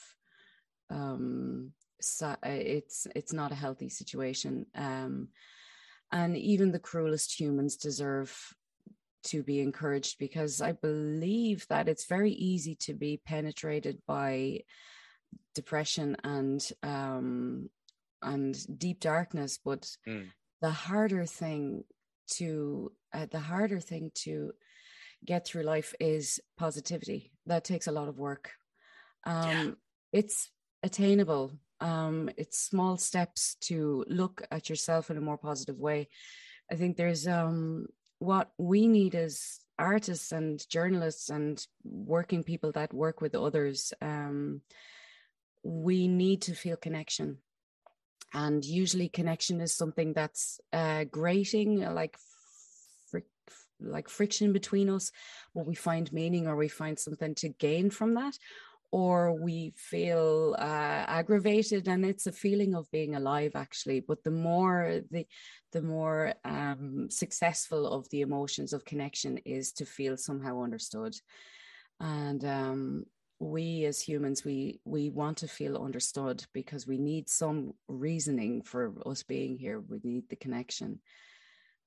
um, 2.21 2.35
uh, 2.45 2.49
it's 2.49 3.07
it's 3.15 3.33
not 3.33 3.51
a 3.51 3.55
healthy 3.55 3.89
situation 3.89 4.65
um, 4.75 5.27
and 6.11 6.37
even 6.37 6.71
the 6.71 6.79
cruelest 6.79 7.39
humans 7.39 7.75
deserve 7.77 8.35
to 9.23 9.43
be 9.43 9.59
encouraged 9.59 10.17
because 10.19 10.61
i 10.61 10.71
believe 10.71 11.65
that 11.67 11.87
it's 11.87 12.05
very 12.05 12.31
easy 12.31 12.75
to 12.75 12.93
be 12.93 13.21
penetrated 13.25 13.99
by 14.07 14.59
depression 15.53 16.17
and 16.23 16.71
um, 16.83 17.69
and 18.21 18.55
deep 18.77 18.99
darkness 18.99 19.59
but 19.63 19.89
mm. 20.07 20.25
the 20.61 20.71
harder 20.71 21.25
thing 21.25 21.83
to 22.27 22.91
uh, 23.13 23.25
the 23.29 23.39
harder 23.39 23.79
thing 23.79 24.11
to 24.13 24.51
get 25.25 25.45
through 25.45 25.63
life 25.63 25.93
is 25.99 26.39
positivity 26.57 27.31
that 27.45 27.63
takes 27.63 27.87
a 27.87 27.91
lot 27.91 28.07
of 28.07 28.17
work 28.17 28.51
um, 29.25 29.49
yeah. 29.49 29.71
it's 30.13 30.49
attainable 30.83 31.51
um, 31.81 32.29
it's 32.37 32.59
small 32.59 32.97
steps 32.97 33.55
to 33.61 34.05
look 34.07 34.43
at 34.51 34.69
yourself 34.69 35.09
in 35.09 35.17
a 35.17 35.21
more 35.21 35.37
positive 35.37 35.77
way. 35.77 36.09
I 36.71 36.75
think 36.75 36.95
there's 36.95 37.27
um, 37.27 37.87
what 38.19 38.51
we 38.57 38.87
need 38.87 39.15
as 39.15 39.59
artists 39.77 40.31
and 40.31 40.63
journalists 40.69 41.29
and 41.29 41.65
working 41.83 42.43
people 42.43 42.71
that 42.73 42.93
work 42.93 43.19
with 43.19 43.35
others. 43.35 43.93
Um, 44.01 44.61
we 45.63 46.07
need 46.07 46.43
to 46.43 46.53
feel 46.53 46.77
connection. 46.77 47.39
And 48.33 48.63
usually, 48.63 49.09
connection 49.09 49.59
is 49.59 49.75
something 49.75 50.13
that's 50.13 50.61
uh, 50.71 51.03
grating, 51.03 51.81
like 51.81 52.17
like 53.83 54.09
friction 54.09 54.53
between 54.53 54.89
us, 54.89 55.11
but 55.55 55.65
we 55.65 55.75
find 55.75 56.11
meaning 56.13 56.47
or 56.47 56.55
we 56.55 56.67
find 56.67 56.99
something 56.99 57.35
to 57.35 57.49
gain 57.49 57.89
from 57.89 58.13
that, 58.15 58.37
or 58.91 59.33
we 59.33 59.73
feel 59.77 60.55
uh, 60.59 61.05
aggravated 61.07 61.87
and 61.87 62.05
it's 62.05 62.27
a 62.27 62.31
feeling 62.31 62.75
of 62.75 62.91
being 62.91 63.15
alive 63.15 63.53
actually. 63.55 64.01
But 64.01 64.23
the 64.23 64.31
more 64.31 65.01
the 65.09 65.25
the 65.71 65.81
more 65.81 66.33
um, 66.43 67.07
successful 67.09 67.87
of 67.87 68.09
the 68.09 68.21
emotions 68.21 68.73
of 68.73 68.85
connection 68.85 69.37
is 69.45 69.71
to 69.73 69.85
feel 69.85 70.17
somehow 70.17 70.61
understood. 70.61 71.15
And 72.01 72.43
um, 72.43 73.05
we 73.39 73.85
as 73.85 74.01
humans 74.01 74.43
we 74.43 74.81
we 74.83 75.09
want 75.09 75.37
to 75.37 75.47
feel 75.47 75.77
understood 75.77 76.45
because 76.53 76.85
we 76.85 76.97
need 76.97 77.29
some 77.29 77.73
reasoning 77.87 78.61
for 78.61 78.93
us 79.05 79.23
being 79.23 79.57
here. 79.57 79.79
We 79.79 80.01
need 80.03 80.29
the 80.29 80.35
connection. 80.35 80.99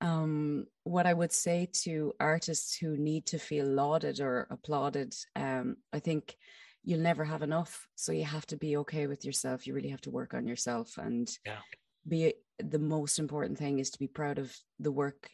Um, 0.00 0.66
what 0.82 1.06
I 1.06 1.14
would 1.14 1.32
say 1.32 1.68
to 1.84 2.14
artists 2.18 2.76
who 2.76 2.96
need 2.96 3.26
to 3.26 3.38
feel 3.38 3.66
lauded 3.66 4.20
or 4.20 4.46
applauded, 4.50 5.14
um, 5.36 5.76
I 5.92 6.00
think 6.00 6.36
you'll 6.84 7.00
never 7.00 7.24
have 7.24 7.42
enough. 7.42 7.86
So 7.94 8.12
you 8.12 8.24
have 8.24 8.46
to 8.46 8.56
be 8.56 8.76
okay 8.78 9.06
with 9.06 9.24
yourself. 9.24 9.66
You 9.66 9.74
really 9.74 9.88
have 9.88 10.02
to 10.02 10.10
work 10.10 10.34
on 10.34 10.46
yourself 10.46 10.98
and 10.98 11.28
yeah. 11.44 11.58
be 12.06 12.34
the 12.58 12.78
most 12.78 13.18
important 13.18 13.58
thing 13.58 13.78
is 13.78 13.90
to 13.90 13.98
be 13.98 14.06
proud 14.06 14.38
of 14.38 14.54
the 14.78 14.92
work 14.92 15.28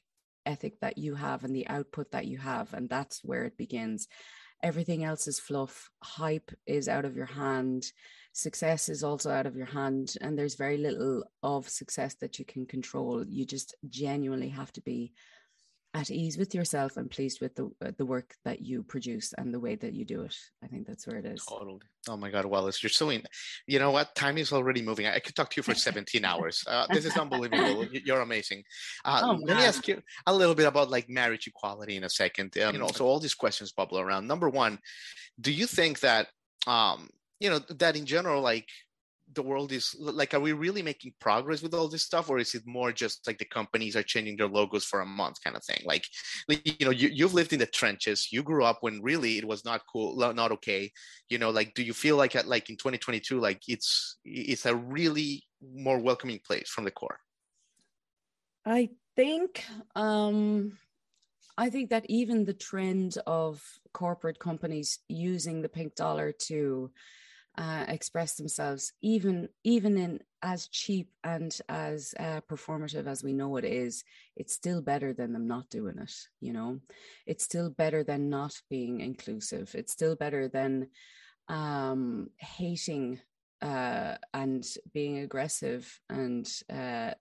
ethic 0.46 0.80
that 0.80 0.96
you 0.96 1.14
have 1.16 1.44
and 1.44 1.54
the 1.54 1.68
output 1.68 2.12
that 2.12 2.26
you 2.26 2.38
have. 2.38 2.72
And 2.72 2.88
that's 2.88 3.20
where 3.24 3.44
it 3.44 3.58
begins. 3.58 4.06
Everything 4.62 5.04
else 5.04 5.26
is 5.26 5.40
fluff. 5.40 5.90
Hype 6.02 6.50
is 6.66 6.88
out 6.88 7.04
of 7.04 7.16
your 7.16 7.26
hand. 7.26 7.84
Success 8.32 8.88
is 8.88 9.02
also 9.02 9.30
out 9.30 9.46
of 9.46 9.56
your 9.56 9.66
hand. 9.66 10.14
And 10.20 10.38
there's 10.38 10.54
very 10.54 10.76
little 10.76 11.24
of 11.42 11.68
success 11.68 12.14
that 12.20 12.38
you 12.38 12.44
can 12.44 12.66
control. 12.66 13.24
You 13.26 13.44
just 13.44 13.74
genuinely 13.88 14.50
have 14.50 14.72
to 14.74 14.82
be 14.82 15.12
at 15.92 16.10
ease 16.10 16.38
with 16.38 16.54
yourself 16.54 16.96
and 16.96 17.10
pleased 17.10 17.40
with 17.40 17.54
the 17.56 17.70
uh, 17.84 17.90
the 17.98 18.06
work 18.06 18.34
that 18.44 18.60
you 18.60 18.82
produce 18.82 19.32
and 19.36 19.52
the 19.52 19.58
way 19.58 19.74
that 19.74 19.92
you 19.92 20.04
do 20.04 20.22
it. 20.22 20.36
I 20.62 20.68
think 20.68 20.86
that's 20.86 21.06
where 21.06 21.16
it 21.16 21.24
is. 21.24 21.44
Totally. 21.44 21.80
Oh 22.08 22.16
my 22.16 22.30
God, 22.30 22.44
Wallis, 22.46 22.82
you're 22.82 22.90
so 22.90 23.10
in. 23.10 23.22
You 23.66 23.80
know 23.80 23.90
what? 23.90 24.14
Time 24.14 24.38
is 24.38 24.52
already 24.52 24.82
moving. 24.82 25.06
I 25.06 25.18
could 25.18 25.34
talk 25.34 25.50
to 25.50 25.56
you 25.56 25.62
for 25.62 25.74
17 25.90 26.24
hours. 26.24 26.64
Uh, 26.66 26.86
this 26.90 27.04
is 27.04 27.16
unbelievable. 27.16 27.86
You're 28.04 28.20
amazing. 28.20 28.62
Uh, 29.04 29.20
oh, 29.24 29.32
let 29.42 29.56
me 29.56 29.64
ask 29.64 29.86
you 29.88 30.00
a 30.26 30.34
little 30.34 30.54
bit 30.54 30.66
about 30.66 30.90
like 30.90 31.08
marriage 31.08 31.46
equality 31.46 31.96
in 31.96 32.04
a 32.04 32.10
second. 32.10 32.56
Um, 32.58 32.74
you 32.74 32.80
know, 32.80 32.88
so 32.88 33.06
all 33.06 33.18
these 33.18 33.34
questions 33.34 33.72
bubble 33.72 33.98
around. 33.98 34.26
Number 34.26 34.48
one, 34.48 34.78
do 35.40 35.52
you 35.52 35.66
think 35.66 36.00
that 36.00 36.28
um, 36.66 37.10
you 37.40 37.50
know 37.50 37.58
that 37.58 37.96
in 37.96 38.06
general, 38.06 38.42
like 38.42 38.68
the 39.34 39.42
world 39.42 39.72
is 39.72 39.94
like 39.98 40.34
are 40.34 40.40
we 40.40 40.52
really 40.52 40.82
making 40.82 41.12
progress 41.20 41.62
with 41.62 41.74
all 41.74 41.88
this 41.88 42.02
stuff 42.02 42.28
or 42.28 42.38
is 42.38 42.54
it 42.54 42.62
more 42.66 42.92
just 42.92 43.26
like 43.26 43.38
the 43.38 43.44
companies 43.44 43.96
are 43.96 44.02
changing 44.02 44.36
their 44.36 44.48
logos 44.48 44.84
for 44.84 45.00
a 45.00 45.06
month 45.06 45.36
kind 45.42 45.56
of 45.56 45.64
thing? 45.64 45.80
Like, 45.84 46.04
like 46.48 46.66
you 46.66 46.86
know 46.86 46.90
you, 46.90 47.08
you've 47.08 47.34
lived 47.34 47.52
in 47.52 47.58
the 47.58 47.66
trenches. 47.66 48.28
You 48.32 48.42
grew 48.42 48.64
up 48.64 48.78
when 48.80 49.02
really 49.02 49.38
it 49.38 49.46
was 49.46 49.64
not 49.64 49.82
cool 49.90 50.16
not 50.16 50.52
okay. 50.52 50.90
You 51.28 51.38
know 51.38 51.50
like 51.50 51.74
do 51.74 51.82
you 51.82 51.92
feel 51.92 52.16
like 52.16 52.34
at 52.36 52.48
like 52.48 52.70
in 52.70 52.76
2022 52.76 53.38
like 53.38 53.62
it's 53.68 54.18
it's 54.24 54.66
a 54.66 54.74
really 54.74 55.44
more 55.62 55.98
welcoming 55.98 56.40
place 56.44 56.68
from 56.68 56.84
the 56.84 56.90
core? 56.90 57.18
I 58.64 58.90
think 59.16 59.64
um 59.94 60.78
I 61.56 61.68
think 61.68 61.90
that 61.90 62.06
even 62.08 62.44
the 62.44 62.54
trend 62.54 63.18
of 63.26 63.62
corporate 63.92 64.38
companies 64.38 64.98
using 65.08 65.60
the 65.60 65.68
pink 65.68 65.94
dollar 65.94 66.32
to 66.46 66.90
uh, 67.58 67.84
express 67.88 68.36
themselves, 68.36 68.92
even 69.02 69.48
even 69.64 69.96
in 69.98 70.20
as 70.42 70.68
cheap 70.68 71.10
and 71.24 71.58
as 71.68 72.14
uh, 72.18 72.40
performative 72.48 73.06
as 73.06 73.22
we 73.22 73.32
know 73.32 73.56
it 73.56 73.64
is. 73.64 74.04
It's 74.36 74.54
still 74.54 74.80
better 74.80 75.12
than 75.12 75.32
them 75.32 75.46
not 75.46 75.68
doing 75.68 75.98
it. 75.98 76.12
You 76.40 76.52
know, 76.52 76.80
it's 77.26 77.44
still 77.44 77.70
better 77.70 78.04
than 78.04 78.30
not 78.30 78.54
being 78.70 79.00
inclusive. 79.00 79.74
It's 79.74 79.92
still 79.92 80.16
better 80.16 80.48
than 80.48 80.88
um, 81.48 82.30
hating 82.38 83.20
uh, 83.60 84.16
and 84.32 84.64
being 84.92 85.18
aggressive 85.18 86.00
and 86.08 86.48
uh, 86.72 87.12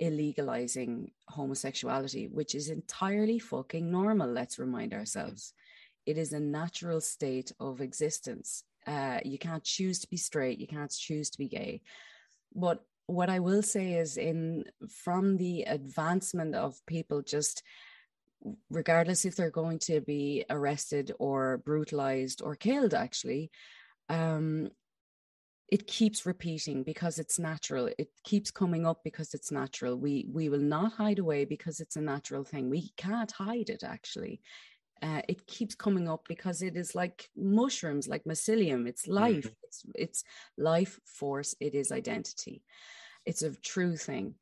illegalizing 0.00 1.10
homosexuality, 1.28 2.28
which 2.28 2.54
is 2.54 2.68
entirely 2.68 3.38
fucking 3.38 3.90
normal. 3.90 4.28
Let's 4.28 4.58
remind 4.58 4.92
ourselves. 4.94 5.54
It 6.06 6.18
is 6.18 6.32
a 6.32 6.40
natural 6.40 7.00
state 7.00 7.52
of 7.60 7.80
existence. 7.80 8.64
Uh, 8.86 9.20
you 9.24 9.38
can't 9.38 9.64
choose 9.64 10.00
to 10.00 10.08
be 10.08 10.16
straight, 10.16 10.58
you 10.58 10.66
can't 10.66 10.90
choose 10.90 11.30
to 11.30 11.38
be 11.38 11.48
gay. 11.48 11.82
But 12.54 12.84
what 13.06 13.30
I 13.30 13.40
will 13.40 13.62
say 13.62 13.94
is, 13.94 14.16
in 14.16 14.64
from 14.88 15.36
the 15.36 15.62
advancement 15.62 16.54
of 16.54 16.74
people 16.86 17.22
just 17.22 17.62
regardless 18.70 19.24
if 19.24 19.36
they're 19.36 19.50
going 19.50 19.78
to 19.78 20.00
be 20.00 20.44
arrested 20.50 21.12
or 21.20 21.58
brutalized 21.58 22.42
or 22.42 22.56
killed 22.56 22.92
actually 22.92 23.52
um, 24.08 24.68
it 25.72 25.86
keeps 25.86 26.26
repeating 26.26 26.82
because 26.82 27.18
it's 27.18 27.38
natural. 27.38 27.88
It 27.96 28.10
keeps 28.24 28.50
coming 28.50 28.84
up 28.86 29.00
because 29.02 29.32
it's 29.32 29.50
natural. 29.50 29.96
We 29.96 30.26
we 30.30 30.50
will 30.50 30.60
not 30.60 30.92
hide 30.92 31.18
away 31.18 31.46
because 31.46 31.80
it's 31.80 31.96
a 31.96 32.00
natural 32.02 32.44
thing. 32.44 32.68
We 32.68 32.90
can't 32.98 33.32
hide 33.32 33.70
it 33.70 33.82
actually 33.82 34.42
uh, 35.02 35.22
it 35.28 35.46
keeps 35.46 35.74
coming 35.74 36.08
up 36.08 36.26
because 36.28 36.62
it 36.62 36.76
is 36.76 36.94
like 36.94 37.28
mushrooms 37.36 38.08
like 38.08 38.24
mycelium. 38.24 38.88
It's 38.88 39.06
life. 39.06 39.44
Mm-hmm. 39.44 39.64
it's 39.64 39.82
it's 39.94 40.24
life 40.56 40.98
force. 41.04 41.54
It 41.60 41.74
is 41.74 41.92
identity. 41.92 42.62
It's 43.26 43.42
a 43.42 43.54
true 43.60 43.96
thing. 43.96 44.34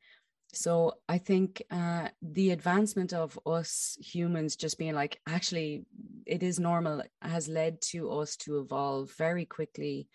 So 0.53 0.95
i 1.07 1.17
think 1.17 1.61
uh, 1.71 2.09
the 2.21 2.51
advancement 2.51 3.13
of 3.13 3.39
us 3.45 3.97
humans 4.01 4.57
just 4.57 4.77
being 4.77 4.93
like 4.93 5.17
actually 5.25 5.85
it 6.25 6.43
is 6.43 6.59
normal 6.59 7.01
has 7.21 7.47
led 7.47 7.79
to 7.81 8.11
us 8.11 8.35
to 8.35 8.59
evolve 8.59 9.09
very 9.17 9.45
quickly 9.45 10.09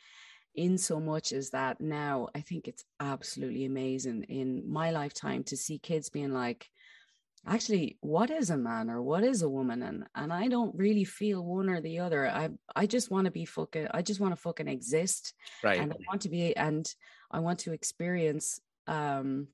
in 0.56 0.78
so 0.78 0.98
much 0.98 1.32
as 1.32 1.50
that 1.50 1.80
now. 1.80 2.28
I 2.34 2.40
think 2.40 2.66
it's 2.66 2.84
absolutely 2.98 3.66
amazing 3.66 4.24
in 4.24 4.62
my 4.66 4.90
lifetime 4.90 5.44
to 5.44 5.56
see 5.56 5.78
kids 5.78 6.08
being 6.08 6.32
like 6.32 6.66
actually 7.46 7.96
what 8.00 8.30
is 8.30 8.50
a 8.50 8.56
man 8.56 8.90
or 8.90 9.02
what 9.02 9.22
is 9.22 9.42
a 9.42 9.48
woman 9.48 9.82
and 9.82 10.04
and 10.14 10.32
i 10.32 10.48
don't 10.48 10.74
really 10.76 11.04
feel 11.04 11.44
one 11.44 11.68
or 11.68 11.80
the 11.80 11.98
other 11.98 12.28
i 12.28 12.48
i 12.74 12.86
just 12.86 13.10
want 13.10 13.24
to 13.24 13.30
be 13.30 13.44
fucking 13.44 13.86
i 13.92 14.02
just 14.02 14.20
want 14.20 14.34
to 14.34 14.40
fucking 14.40 14.68
exist 14.68 15.34
right 15.62 15.78
and 15.78 15.92
i 15.92 15.96
want 16.08 16.20
to 16.20 16.28
be 16.28 16.56
and 16.56 16.94
i 17.30 17.38
want 17.38 17.58
to 17.58 17.72
experience 17.72 18.60
um 18.86 19.46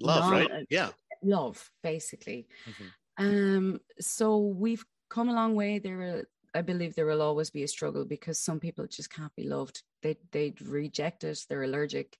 love 0.00 0.30
right 0.30 0.50
yeah 0.70 0.90
love 1.22 1.70
basically 1.82 2.46
mm-hmm. 2.68 3.26
um 3.26 3.80
so 4.00 4.38
we've 4.38 4.84
come 5.10 5.28
a 5.28 5.34
long 5.34 5.54
way 5.54 5.78
there 5.78 6.00
are 6.00 6.24
I 6.54 6.62
believe 6.62 6.94
there 6.94 7.06
will 7.06 7.22
always 7.22 7.50
be 7.50 7.62
a 7.62 7.68
struggle 7.68 8.04
because 8.04 8.40
some 8.40 8.58
people 8.58 8.86
just 8.86 9.12
can't 9.12 9.34
be 9.36 9.44
loved. 9.44 9.82
They 10.02 10.16
they 10.32 10.54
reject 10.62 11.22
us. 11.24 11.44
They're 11.44 11.64
allergic, 11.64 12.16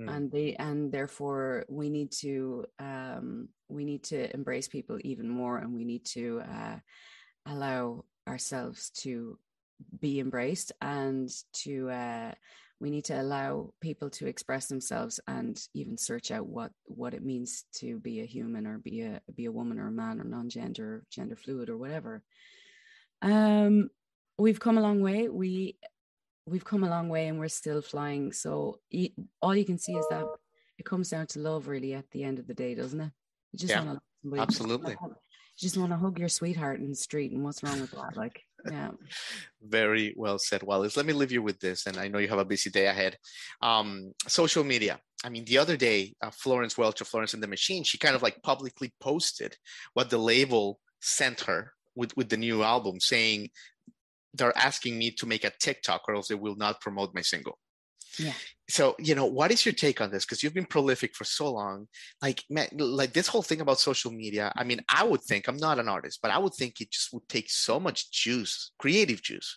mm. 0.00 0.14
and 0.14 0.30
they 0.30 0.54
and 0.56 0.92
therefore 0.92 1.64
we 1.68 1.88
need 1.88 2.12
to 2.20 2.66
um, 2.78 3.48
we 3.70 3.84
need 3.84 4.04
to 4.04 4.32
embrace 4.34 4.68
people 4.68 4.98
even 5.02 5.28
more, 5.28 5.58
and 5.58 5.74
we 5.74 5.84
need 5.84 6.04
to 6.06 6.40
uh, 6.40 6.78
allow 7.46 8.04
ourselves 8.28 8.90
to 8.90 9.38
be 9.98 10.20
embraced 10.20 10.72
and 10.80 11.30
to 11.52 11.88
uh, 11.90 12.32
we 12.80 12.90
need 12.90 13.04
to 13.06 13.20
allow 13.20 13.72
people 13.80 14.08
to 14.10 14.26
express 14.26 14.66
themselves 14.66 15.20
and 15.26 15.58
even 15.74 15.96
search 15.96 16.30
out 16.30 16.46
what 16.46 16.72
what 16.84 17.14
it 17.14 17.24
means 17.24 17.64
to 17.72 17.98
be 17.98 18.20
a 18.20 18.26
human 18.26 18.66
or 18.66 18.78
be 18.78 19.02
a 19.02 19.20
be 19.34 19.46
a 19.46 19.52
woman 19.52 19.78
or 19.78 19.88
a 19.88 19.92
man 19.92 20.20
or 20.20 20.24
non-gender 20.24 21.04
gender 21.10 21.36
fluid 21.36 21.70
or 21.70 21.78
whatever 21.78 22.22
um, 23.22 23.90
we've 24.38 24.60
come 24.60 24.78
a 24.78 24.82
long 24.82 25.00
way. 25.00 25.28
We 25.28 25.76
we've 26.46 26.64
come 26.64 26.84
a 26.84 26.90
long 26.90 27.08
way, 27.08 27.28
and 27.28 27.38
we're 27.38 27.48
still 27.48 27.82
flying. 27.82 28.32
So 28.32 28.80
all 29.40 29.54
you 29.54 29.64
can 29.64 29.78
see 29.78 29.92
is 29.92 30.06
that 30.10 30.24
it 30.78 30.84
comes 30.84 31.10
down 31.10 31.26
to 31.28 31.40
love, 31.40 31.68
really, 31.68 31.94
at 31.94 32.10
the 32.10 32.24
end 32.24 32.38
of 32.38 32.46
the 32.46 32.54
day, 32.54 32.74
doesn't 32.74 33.00
it? 33.00 33.12
You 33.52 33.58
just 33.58 33.72
yeah, 33.72 33.84
want 33.84 33.98
to 33.98 34.40
absolutely. 34.40 34.96
You 35.58 35.66
just 35.66 35.76
want 35.76 35.92
to 35.92 35.98
hug 35.98 36.18
your 36.18 36.30
sweetheart 36.30 36.80
in 36.80 36.88
the 36.88 36.96
street, 36.96 37.32
and 37.32 37.44
what's 37.44 37.62
wrong 37.62 37.82
with 37.82 37.90
that? 37.90 38.16
Like, 38.16 38.42
yeah. 38.70 38.92
Very 39.62 40.14
well 40.16 40.38
said, 40.38 40.62
Wallis. 40.62 40.96
Let 40.96 41.04
me 41.04 41.12
leave 41.12 41.32
you 41.32 41.42
with 41.42 41.60
this, 41.60 41.84
and 41.84 41.98
I 41.98 42.08
know 42.08 42.18
you 42.18 42.28
have 42.28 42.38
a 42.38 42.46
busy 42.46 42.70
day 42.70 42.86
ahead. 42.86 43.18
Um, 43.60 44.14
social 44.26 44.64
media. 44.64 44.98
I 45.22 45.28
mean, 45.28 45.44
the 45.44 45.58
other 45.58 45.76
day, 45.76 46.14
uh, 46.22 46.30
Florence 46.30 46.78
Welch 46.78 47.02
of 47.02 47.08
Florence 47.08 47.34
and 47.34 47.42
the 47.42 47.46
Machine, 47.46 47.84
she 47.84 47.98
kind 47.98 48.16
of 48.16 48.22
like 48.22 48.42
publicly 48.42 48.94
posted 49.00 49.54
what 49.92 50.08
the 50.08 50.16
label 50.16 50.80
sent 51.02 51.42
her 51.42 51.74
with 51.94 52.16
with 52.16 52.30
the 52.30 52.38
new 52.38 52.62
album 52.62 52.98
saying 52.98 53.50
they're 54.32 54.56
asking 54.56 54.96
me 54.96 55.10
to 55.10 55.26
make 55.26 55.44
a 55.44 55.52
TikTok 55.60 56.02
or 56.08 56.14
else 56.14 56.28
they 56.28 56.34
will 56.34 56.56
not 56.56 56.80
promote 56.80 57.14
my 57.14 57.20
single. 57.20 57.58
Yeah. 58.18 58.32
So, 58.68 58.94
you 58.98 59.14
know, 59.14 59.26
what 59.26 59.50
is 59.50 59.64
your 59.66 59.72
take 59.72 60.00
on 60.00 60.10
this? 60.10 60.24
Because 60.24 60.42
you've 60.42 60.54
been 60.54 60.64
prolific 60.64 61.14
for 61.14 61.24
so 61.24 61.52
long. 61.52 61.88
Like, 62.22 62.44
man, 62.48 62.68
like 62.78 63.12
this 63.12 63.28
whole 63.28 63.42
thing 63.42 63.60
about 63.60 63.80
social 63.80 64.12
media. 64.12 64.52
I 64.56 64.64
mean, 64.64 64.80
I 64.88 65.04
would 65.04 65.22
think 65.22 65.48
I'm 65.48 65.56
not 65.56 65.78
an 65.78 65.88
artist, 65.88 66.20
but 66.22 66.30
I 66.30 66.38
would 66.38 66.54
think 66.54 66.80
it 66.80 66.90
just 66.90 67.12
would 67.12 67.28
take 67.28 67.50
so 67.50 67.80
much 67.80 68.10
juice, 68.12 68.72
creative 68.78 69.22
juice, 69.22 69.56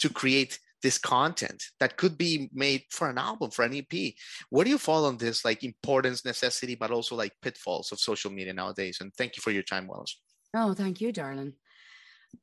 to 0.00 0.08
create 0.08 0.58
this 0.82 0.98
content 0.98 1.62
that 1.80 1.96
could 1.96 2.16
be 2.18 2.50
made 2.52 2.82
for 2.90 3.08
an 3.08 3.18
album, 3.18 3.50
for 3.50 3.64
an 3.64 3.74
EP. 3.74 4.12
Where 4.50 4.64
do 4.64 4.70
you 4.70 4.78
fall 4.78 5.06
on 5.06 5.16
this, 5.16 5.44
like 5.44 5.64
importance, 5.64 6.24
necessity, 6.24 6.74
but 6.74 6.90
also 6.90 7.16
like 7.16 7.32
pitfalls 7.42 7.90
of 7.90 7.98
social 7.98 8.30
media 8.30 8.52
nowadays? 8.52 8.98
And 9.00 9.12
thank 9.16 9.36
you 9.36 9.40
for 9.40 9.50
your 9.50 9.62
time, 9.62 9.86
Wallis. 9.86 10.20
Oh, 10.54 10.74
thank 10.74 11.00
you, 11.00 11.10
darling. 11.10 11.54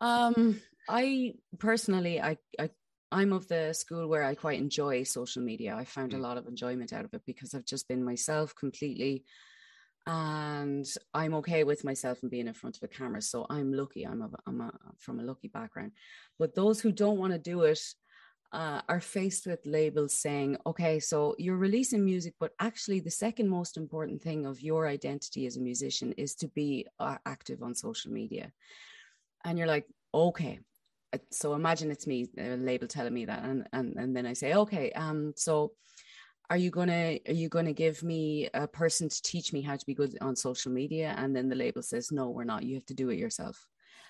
Um, 0.02 0.60
I 0.90 1.36
personally, 1.60 2.20
I, 2.20 2.38
I, 2.60 2.72
I'm 3.12 3.34
of 3.34 3.48
the 3.48 3.74
school 3.74 4.08
where 4.08 4.24
I 4.24 4.36
quite 4.36 4.60
enjoy 4.60 5.04
social 5.04 5.42
media. 5.42 5.76
I 5.76 5.86
found 5.86 6.14
a 6.14 6.18
mm. 6.18 6.22
lot 6.22 6.38
of 6.38 6.48
enjoyment 6.48 6.94
out 6.94 7.06
of 7.06 7.14
it 7.14 7.22
because 7.26 7.54
I've 7.54 7.66
just 7.66 7.88
been 7.88 8.04
myself 8.04 8.56
completely, 8.56 9.26
and 10.08 10.86
I'm 11.14 11.34
okay 11.36 11.64
with 11.64 11.84
myself 11.84 12.20
and 12.22 12.32
being 12.32 12.48
in 12.48 12.54
front 12.54 12.78
of 12.78 12.84
a 12.84 12.88
camera. 12.88 13.22
So 13.22 13.46
I'm 13.50 13.74
lucky. 13.74 14.06
I'm 14.06 14.22
a, 14.22 14.30
I'm 14.48 14.62
a, 14.62 14.72
from 14.98 15.20
a 15.20 15.24
lucky 15.24 15.48
background. 15.48 15.92
But 16.40 16.56
those 16.56 16.80
who 16.80 16.92
don't 16.92 17.20
want 17.20 17.34
to 17.34 17.40
do 17.40 17.64
it 17.64 17.80
uh, 18.52 18.82
are 18.90 19.00
faced 19.00 19.46
with 19.46 19.60
labels 19.66 20.18
saying, 20.18 20.58
okay, 20.66 21.00
so 21.00 21.36
you're 21.38 21.58
releasing 21.58 22.04
music, 22.04 22.34
but 22.40 22.52
actually, 22.60 23.00
the 23.00 23.12
second 23.12 23.48
most 23.48 23.78
important 23.78 24.22
thing 24.22 24.46
of 24.46 24.62
your 24.62 24.88
identity 24.88 25.46
as 25.46 25.58
a 25.58 25.62
musician 25.62 26.14
is 26.14 26.36
to 26.36 26.48
be 26.50 26.88
uh, 27.00 27.18
active 27.26 27.62
on 27.62 27.76
social 27.76 28.12
media 28.12 28.52
and 29.44 29.58
you're 29.58 29.68
like 29.68 29.86
okay 30.14 30.60
so 31.32 31.54
imagine 31.54 31.92
it's 31.92 32.08
me 32.08 32.28
a 32.38 32.56
label 32.56 32.88
telling 32.88 33.14
me 33.14 33.26
that 33.26 33.44
and 33.44 33.68
and, 33.74 33.96
and 33.98 34.16
then 34.16 34.26
i 34.26 34.34
say 34.34 34.54
okay 34.54 34.92
um 34.94 35.34
so 35.36 35.72
are 36.50 36.58
you 36.58 36.70
gonna 36.70 37.18
are 37.28 37.34
you 37.34 37.50
gonna 37.50 37.74
give 37.74 38.04
me 38.04 38.50
a 38.54 38.68
person 38.68 39.08
to 39.08 39.22
teach 39.22 39.54
me 39.54 39.62
how 39.62 39.76
to 39.76 39.86
be 39.86 39.94
good 39.94 40.18
on 40.22 40.36
social 40.36 40.72
media 40.72 41.16
and 41.18 41.36
then 41.36 41.50
the 41.50 41.56
label 41.56 41.82
says 41.82 42.12
no 42.12 42.30
we're 42.30 42.44
not 42.44 42.64
you 42.64 42.76
have 42.76 42.86
to 42.86 42.94
do 42.94 43.10
it 43.10 43.18
yourself. 43.18 43.66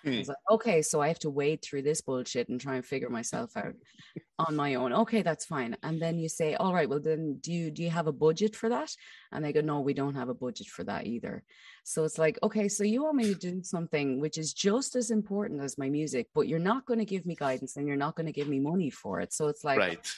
I 0.05 0.17
was 0.17 0.27
like, 0.27 0.37
okay, 0.49 0.81
so 0.81 1.01
I 1.01 1.07
have 1.07 1.19
to 1.19 1.29
wade 1.29 1.61
through 1.61 1.83
this 1.83 2.01
bullshit 2.01 2.49
and 2.49 2.59
try 2.59 2.75
and 2.75 2.85
figure 2.85 3.09
myself 3.09 3.55
out 3.55 3.75
on 4.39 4.55
my 4.55 4.75
own. 4.75 4.93
Okay, 4.93 5.21
that's 5.21 5.45
fine. 5.45 5.75
And 5.83 6.01
then 6.01 6.17
you 6.17 6.29
say, 6.29 6.55
all 6.55 6.73
right, 6.73 6.89
well 6.89 6.99
then 6.99 7.37
do 7.41 7.51
you 7.51 7.71
do 7.71 7.83
you 7.83 7.89
have 7.89 8.07
a 8.07 8.11
budget 8.11 8.55
for 8.55 8.69
that? 8.69 8.95
And 9.31 9.43
they 9.43 9.53
go, 9.53 9.61
no, 9.61 9.81
we 9.81 9.93
don't 9.93 10.15
have 10.15 10.29
a 10.29 10.33
budget 10.33 10.67
for 10.67 10.83
that 10.85 11.05
either. 11.05 11.43
So 11.83 12.03
it's 12.03 12.17
like, 12.17 12.39
okay, 12.43 12.67
so 12.67 12.83
you 12.83 13.03
want 13.03 13.17
me 13.17 13.33
to 13.33 13.35
do 13.35 13.63
something 13.63 14.19
which 14.19 14.37
is 14.37 14.53
just 14.53 14.95
as 14.95 15.11
important 15.11 15.61
as 15.61 15.77
my 15.77 15.89
music, 15.89 16.29
but 16.33 16.47
you're 16.47 16.59
not 16.59 16.85
going 16.85 16.99
to 16.99 17.05
give 17.05 17.25
me 17.25 17.35
guidance 17.35 17.77
and 17.77 17.87
you're 17.87 17.95
not 17.95 18.15
going 18.15 18.27
to 18.27 18.33
give 18.33 18.47
me 18.47 18.59
money 18.59 18.89
for 18.89 19.19
it. 19.19 19.33
So 19.33 19.47
it's 19.47 19.63
like 19.63 19.79
right. 19.79 20.13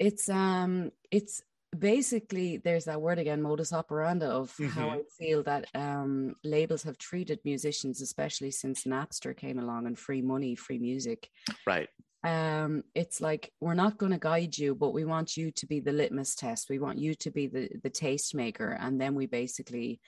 It's 0.00 0.28
um 0.28 0.92
it's 1.10 1.42
basically 1.76 2.56
there's 2.56 2.86
that 2.86 3.00
word 3.00 3.18
again 3.18 3.42
modus 3.42 3.72
operandi 3.72 4.24
of 4.24 4.50
mm-hmm. 4.56 4.68
how 4.68 4.88
i 4.88 5.00
feel 5.18 5.42
that 5.42 5.66
um, 5.74 6.34
labels 6.42 6.82
have 6.82 6.96
treated 6.96 7.38
musicians 7.44 8.00
especially 8.00 8.50
since 8.50 8.84
napster 8.84 9.36
came 9.36 9.58
along 9.58 9.86
and 9.86 9.98
free 9.98 10.22
money 10.22 10.54
free 10.54 10.78
music. 10.78 11.30
Right. 11.66 11.88
Um 12.24 12.82
it's 12.94 13.20
like 13.20 13.52
we're 13.60 13.74
not 13.74 13.98
going 13.98 14.12
to 14.12 14.18
guide 14.18 14.58
you 14.58 14.74
but 14.74 14.92
we 14.92 15.04
want 15.04 15.36
you 15.36 15.50
to 15.52 15.66
be 15.66 15.80
the 15.80 15.92
litmus 15.92 16.34
test. 16.34 16.68
We 16.68 16.78
want 16.78 16.98
you 16.98 17.14
to 17.14 17.30
be 17.30 17.46
the 17.46 17.68
the 17.82 17.90
taste 17.90 18.34
maker 18.34 18.76
and 18.80 19.00
then 19.00 19.14
we 19.14 19.26
basically 19.26 20.00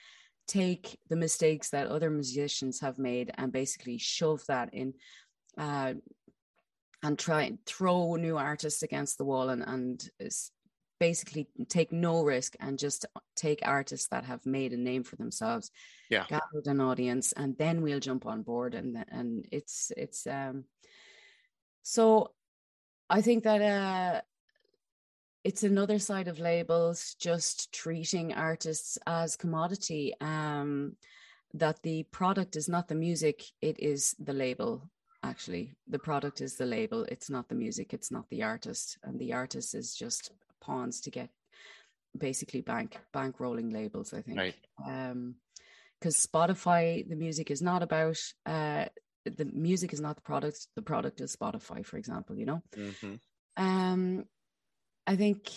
take 0.47 0.97
the 1.09 1.15
mistakes 1.15 1.69
that 1.69 1.87
other 1.87 2.09
musicians 2.09 2.81
have 2.81 2.97
made 2.97 3.31
and 3.37 3.51
basically 3.51 3.97
shove 3.97 4.43
that 4.47 4.73
in 4.73 4.93
uh 5.57 5.93
and 7.03 7.17
try 7.17 7.43
and 7.43 7.57
throw 7.65 8.15
new 8.15 8.37
artists 8.37 8.83
against 8.83 9.17
the 9.17 9.25
wall 9.25 9.49
and 9.49 9.63
and 9.65 10.09
basically 11.01 11.47
take 11.67 11.91
no 11.91 12.21
risk 12.21 12.55
and 12.59 12.77
just 12.77 13.07
take 13.35 13.59
artists 13.65 14.07
that 14.09 14.23
have 14.23 14.45
made 14.45 14.71
a 14.71 14.77
name 14.77 15.03
for 15.03 15.15
themselves 15.15 15.71
yeah. 16.11 16.25
gathered 16.29 16.67
an 16.67 16.79
audience 16.79 17.31
and 17.31 17.57
then 17.57 17.81
we'll 17.81 17.99
jump 17.99 18.27
on 18.27 18.43
board 18.43 18.75
and 18.75 19.03
and 19.09 19.47
it's 19.51 19.91
it's 19.97 20.27
um 20.27 20.63
so 21.81 22.29
i 23.09 23.19
think 23.19 23.43
that 23.43 23.61
uh 23.63 24.21
it's 25.43 25.63
another 25.63 25.97
side 25.97 26.27
of 26.27 26.37
labels 26.37 27.15
just 27.19 27.73
treating 27.73 28.35
artists 28.35 28.99
as 29.07 29.35
commodity 29.35 30.13
um 30.21 30.95
that 31.55 31.81
the 31.81 32.03
product 32.11 32.55
is 32.55 32.69
not 32.69 32.87
the 32.87 33.01
music 33.07 33.43
it 33.59 33.79
is 33.79 34.15
the 34.19 34.33
label 34.33 34.87
actually. 35.23 35.75
The 35.87 35.99
product 35.99 36.41
is 36.41 36.55
the 36.55 36.65
label 36.65 37.05
it's 37.13 37.29
not 37.29 37.47
the 37.47 37.55
music 37.55 37.93
it's 37.93 38.11
not 38.11 38.29
the 38.29 38.43
artist 38.43 38.97
and 39.03 39.19
the 39.19 39.33
artist 39.33 39.73
is 39.75 39.95
just 39.95 40.31
pawns 40.61 41.01
to 41.01 41.11
get 41.11 41.29
basically 42.17 42.61
bank 42.61 42.99
bank 43.11 43.39
rolling 43.39 43.71
labels. 43.71 44.13
I 44.13 44.21
think. 44.21 44.37
Right. 44.37 44.55
Um, 44.85 45.35
because 45.99 46.25
Spotify, 46.25 47.07
the 47.07 47.15
music 47.15 47.51
is 47.51 47.61
not 47.61 47.83
about 47.83 48.17
uh 48.45 48.85
the 49.25 49.45
music 49.45 49.93
is 49.93 50.01
not 50.01 50.15
the 50.15 50.21
product. 50.21 50.67
The 50.75 50.81
product 50.81 51.21
is 51.21 51.35
Spotify, 51.35 51.85
for 51.85 51.97
example. 51.97 52.37
You 52.37 52.45
know. 52.45 52.63
hmm 52.75 53.15
Um, 53.57 54.25
I 55.05 55.15
think 55.15 55.49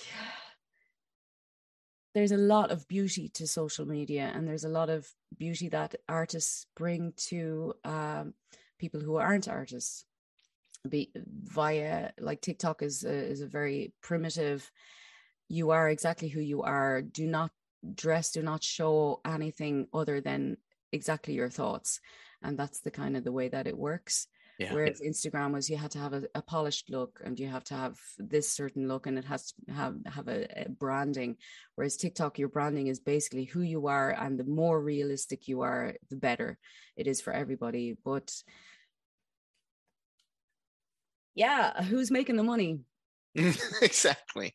there's 2.15 2.33
a 2.33 2.37
lot 2.37 2.71
of 2.71 2.87
beauty 2.89 3.29
to 3.35 3.47
social 3.47 3.87
media, 3.87 4.31
and 4.35 4.47
there's 4.47 4.65
a 4.65 4.69
lot 4.69 4.91
of 4.91 5.07
beauty 5.37 5.69
that 5.69 5.95
artists 6.09 6.67
bring 6.77 7.13
to 7.29 7.75
um, 7.85 8.35
people 8.79 9.01
who 9.01 9.17
aren't 9.17 9.49
artists. 9.49 10.05
Be 10.89 11.11
via 11.15 12.11
like 12.19 12.41
TikTok 12.41 12.83
is 12.83 13.05
a, 13.05 13.13
is 13.13 13.41
a 13.41 13.47
very 13.47 13.93
primitive. 14.03 14.71
You 15.49 15.71
are 15.71 15.89
exactly 15.89 16.29
who 16.29 16.41
you 16.41 16.63
are. 16.63 17.03
Do 17.03 17.27
not 17.27 17.51
dress. 17.95 18.33
Do 18.33 18.43
not 18.43 18.63
show 18.63 19.21
anything 19.25 19.89
other 19.93 20.21
than 20.21 20.57
exactly 20.93 21.35
your 21.35 21.51
thoughts, 21.51 22.01
and 22.43 22.59
that's 22.59 22.81
the 22.81 22.91
kind 22.91 23.17
of 23.17 23.25
the 23.25 23.33
way 23.33 23.49
that 23.49 23.67
it 23.67 23.77
works. 23.77 24.27
Yeah. 24.59 24.73
Whereas 24.73 25.01
Instagram 25.01 25.53
was 25.53 25.69
you 25.69 25.77
had 25.77 25.91
to 25.93 25.99
have 25.99 26.13
a, 26.13 26.23
a 26.35 26.43
polished 26.43 26.89
look 26.89 27.21
and 27.25 27.39
you 27.41 27.49
have 27.49 27.65
to 27.65 27.75
have 27.75 27.99
this 28.19 28.53
certain 28.53 28.87
look 28.87 29.07
and 29.07 29.19
it 29.19 29.25
has 29.25 29.53
to 29.67 29.73
have 29.73 29.97
have 30.07 30.29
a, 30.29 30.67
a 30.67 30.69
branding. 30.69 31.37
Whereas 31.75 31.97
TikTok, 31.97 32.39
your 32.39 32.49
branding 32.49 32.87
is 32.87 33.01
basically 33.01 33.45
who 33.45 33.63
you 33.63 33.89
are, 33.89 34.11
and 34.11 34.39
the 34.39 34.45
more 34.45 34.81
realistic 34.81 35.49
you 35.49 35.63
are, 35.63 35.95
the 36.09 36.17
better 36.17 36.59
it 36.97 37.07
is 37.07 37.21
for 37.21 37.33
everybody. 37.33 37.97
But 38.05 38.33
yeah, 41.35 41.83
who's 41.83 42.11
making 42.11 42.37
the 42.37 42.43
money? 42.43 42.81
exactly. 43.35 44.55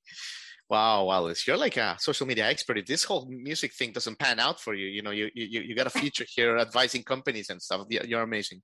Wow, 0.70 1.06
Wallis, 1.06 1.48
you're 1.48 1.58
like 1.58 1.78
a 1.78 1.98
social 2.00 2.28
media 2.28 2.46
expert. 2.48 2.78
If 2.78 2.86
this 2.86 3.04
whole 3.04 3.28
music 3.28 3.74
thing 3.74 3.92
doesn't 3.92 4.20
pan 4.20 4.40
out 4.40 4.60
for 4.60 4.76
you, 4.76 4.86
you 4.86 5.02
know, 5.02 5.10
you 5.12 5.30
you 5.34 5.62
you 5.62 5.76
got 5.76 5.88
a 5.88 5.90
future 5.90 6.26
here 6.36 6.58
advising 6.58 7.04
companies 7.04 7.50
and 7.50 7.62
stuff. 7.62 7.88
You're 7.90 8.22
amazing. 8.22 8.62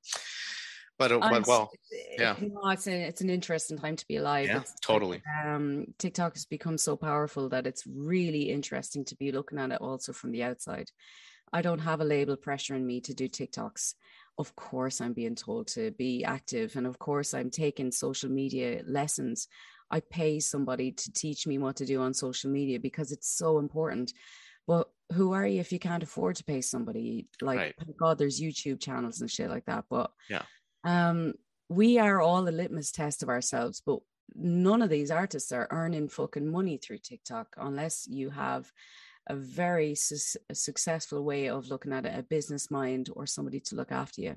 But 0.97 1.11
uh, 1.11 1.19
but 1.19 1.47
well, 1.47 1.71
yeah. 2.17 2.35
you 2.39 2.49
know, 2.49 2.69
it's 2.69 2.87
a, 2.87 3.07
it's 3.07 3.21
an 3.21 3.29
interesting 3.29 3.77
time 3.77 3.95
to 3.97 4.05
be 4.07 4.17
alive. 4.17 4.47
yeah, 4.47 4.57
It's- 4.57 4.75
totally. 4.81 5.21
um, 5.43 5.87
TikTok 5.97 6.35
has 6.35 6.45
become 6.45 6.77
so 6.77 6.95
powerful 6.95 7.49
that 7.49 7.67
it's 7.67 7.83
really 7.85 8.49
interesting 8.49 9.03
to 9.05 9.15
be 9.15 9.31
looking 9.31 9.59
at 9.59 9.71
it 9.71 9.81
also 9.81 10.13
from 10.13 10.31
the 10.31 10.43
outside. 10.43 10.89
I 11.51 11.61
don't 11.61 11.79
have 11.79 12.01
a 12.01 12.05
label 12.05 12.37
pressuring 12.37 12.83
me 12.83 13.01
to 13.01 13.13
do 13.13 13.27
TikToks. 13.27 13.95
Of 14.37 14.55
course, 14.55 14.99
I'm 14.99 15.13
being 15.13 15.35
told 15.35 15.67
to 15.69 15.91
be 15.91 16.23
active, 16.23 16.75
and 16.75 16.85
of 16.85 16.99
course, 16.99 17.33
I'm 17.33 17.49
taking 17.49 17.91
social 17.91 18.29
media 18.29 18.81
lessons. 18.85 19.47
I 19.89 20.01
pay 20.01 20.39
somebody 20.39 20.91
to 20.91 21.11
teach 21.13 21.47
me 21.47 21.57
what 21.57 21.77
to 21.77 21.85
do 21.85 22.01
on 22.01 22.13
social 22.13 22.51
media 22.51 22.79
because 22.79 23.11
it's 23.11 23.29
so 23.29 23.59
important. 23.59 24.13
But 24.67 24.89
who 25.13 25.33
are 25.33 25.45
you 25.45 25.59
if 25.59 25.71
you 25.71 25.79
can't 25.79 26.03
afford 26.03 26.35
to 26.37 26.43
pay 26.43 26.61
somebody? 26.61 27.27
Like, 27.41 27.57
Right. 27.57 27.75
thank 27.77 27.97
God, 27.97 28.17
there's 28.17 28.41
YouTube 28.41 28.81
channels 28.81 29.21
and 29.21 29.29
shit 29.31 29.49
like 29.49 29.65
that. 29.65 29.85
But 29.89 30.11
Yeah. 30.29 30.43
um, 30.83 31.35
we 31.69 31.99
are 31.99 32.19
all 32.19 32.47
a 32.47 32.49
litmus 32.51 32.91
test 32.91 33.23
of 33.23 33.29
ourselves, 33.29 33.81
but 33.85 33.99
none 34.33 34.81
of 34.81 34.89
these 34.89 35.11
artists 35.11 35.51
are 35.51 35.67
earning 35.71 36.09
fucking 36.09 36.49
money 36.51 36.77
through 36.77 36.97
TikTok 36.97 37.55
unless 37.57 38.07
you 38.07 38.31
have 38.31 38.71
a 39.27 39.35
very 39.35 39.95
su- 39.95 40.39
a 40.49 40.55
successful 40.55 41.23
way 41.23 41.49
of 41.49 41.67
looking 41.69 41.93
at 41.93 42.05
it, 42.05 42.17
a 42.17 42.23
business 42.23 42.69
mind 42.71 43.09
or 43.15 43.25
somebody 43.25 43.59
to 43.61 43.75
look 43.75 43.91
after 43.91 44.21
you. 44.21 44.35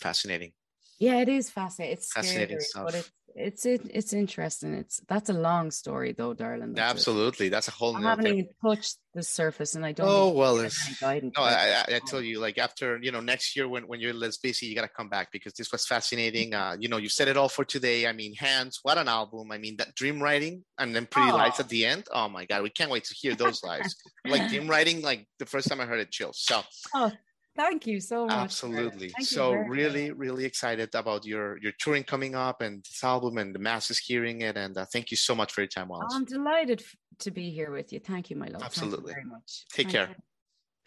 Fascinating. 0.00 0.52
Yeah, 0.98 1.20
it 1.20 1.28
is 1.28 1.50
fascinating. 1.50 1.94
It's 1.94 2.12
Fascinating 2.12 2.60
scary, 2.60 2.84
but 2.86 2.94
it's 2.94 3.10
it's 3.34 3.64
it, 3.66 3.82
it's 3.92 4.12
interesting. 4.12 4.74
It's 4.74 5.00
that's 5.08 5.28
a 5.28 5.32
long 5.32 5.70
story 5.70 6.12
though, 6.12 6.34
darling. 6.34 6.74
That's 6.74 6.92
it. 6.92 6.96
Absolutely. 6.96 7.48
That's 7.48 7.68
a 7.68 7.70
whole 7.72 7.96
I 7.96 8.02
haven't 8.02 8.24
thing. 8.24 8.38
even 8.38 8.50
touched 8.64 8.98
the 9.14 9.22
surface, 9.22 9.74
and 9.74 9.84
I 9.84 9.92
don't. 9.92 10.06
Oh 10.08 10.30
well, 10.30 10.58
any 10.60 10.70
guidance. 11.00 11.34
no. 11.36 11.42
I, 11.44 11.84
I, 11.88 11.94
I 11.96 12.00
tell 12.06 12.20
you, 12.22 12.40
like 12.40 12.58
after 12.58 12.98
you 13.02 13.10
know 13.12 13.20
next 13.20 13.56
year 13.56 13.68
when 13.68 13.84
when 13.88 14.00
you're 14.00 14.12
less 14.14 14.36
busy, 14.38 14.66
you 14.66 14.74
gotta 14.74 14.88
come 14.88 15.08
back 15.08 15.30
because 15.32 15.52
this 15.54 15.70
was 15.72 15.86
fascinating. 15.86 16.54
Uh, 16.54 16.76
you 16.78 16.88
know, 16.88 16.96
you 16.98 17.08
said 17.08 17.28
it 17.28 17.36
all 17.36 17.48
for 17.48 17.64
today. 17.64 18.06
I 18.06 18.12
mean, 18.12 18.34
hands, 18.34 18.80
what 18.82 18.98
an 18.98 19.08
album! 19.08 19.50
I 19.52 19.58
mean, 19.58 19.76
that 19.78 19.94
dream 19.94 20.22
writing 20.22 20.64
and 20.78 20.94
then 20.94 21.06
pretty 21.06 21.32
lights 21.32 21.60
Oh. 21.60 21.62
at 21.64 21.68
the 21.68 21.86
end. 21.86 22.04
Oh 22.12 22.28
my 22.28 22.44
god, 22.46 22.62
we 22.62 22.70
can't 22.70 22.90
wait 22.90 23.04
to 23.04 23.14
hear 23.14 23.34
those 23.34 23.62
lives. 23.62 23.96
like 24.26 24.48
dream 24.50 24.68
writing, 24.68 25.02
like 25.02 25.26
the 25.38 25.46
first 25.46 25.68
time 25.68 25.80
I 25.80 25.86
heard 25.86 26.00
it, 26.00 26.10
chills. 26.10 26.38
So 26.40 26.62
Oh, 26.94 27.12
thank 27.56 27.86
you 27.86 28.00
so 28.00 28.26
much. 28.26 28.36
Absolutely. 28.36 29.10
So 29.20 29.52
really, 29.52 30.08
much. 30.10 30.18
really 30.18 30.44
excited 30.44 30.94
about 30.94 31.24
your 31.24 31.58
your 31.58 31.72
touring 31.78 32.04
coming 32.04 32.34
up 32.34 32.60
and 32.60 32.82
this 32.84 33.02
album 33.04 33.38
and 33.38 33.54
the 33.54 33.58
masses 33.58 33.98
hearing 33.98 34.42
it. 34.42 34.56
And 34.56 34.76
uh, 34.76 34.86
thank 34.92 35.10
you 35.10 35.16
so 35.16 35.34
much 35.34 35.52
for 35.52 35.62
your 35.62 35.68
time, 35.68 35.88
Wallis. 35.88 36.14
I'm 36.14 36.24
delighted 36.24 36.80
f- 36.80 36.96
to 37.20 37.30
be 37.30 37.50
here 37.50 37.70
with 37.70 37.92
you. 37.92 38.00
Thank 38.00 38.30
you, 38.30 38.36
my 38.36 38.46
love. 38.46 38.60
Thank 38.60 38.62
you 38.62 38.66
Absolutely. 38.66 39.12
very 39.12 39.24
much. 39.24 39.64
Take 39.72 39.90
Thank 39.90 40.08
care. 40.08 40.16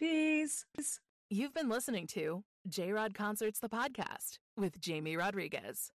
you. 0.00 0.42
Peace. 0.42 0.64
You've 1.30 1.54
been 1.54 1.68
listening 1.68 2.06
to 2.08 2.44
J 2.68 2.92
Rod 2.92 3.14
Concerts, 3.14 3.58
the 3.58 3.68
podcast 3.68 4.38
with 4.56 4.80
Jamie 4.80 5.16
Rodriguez. 5.16 5.90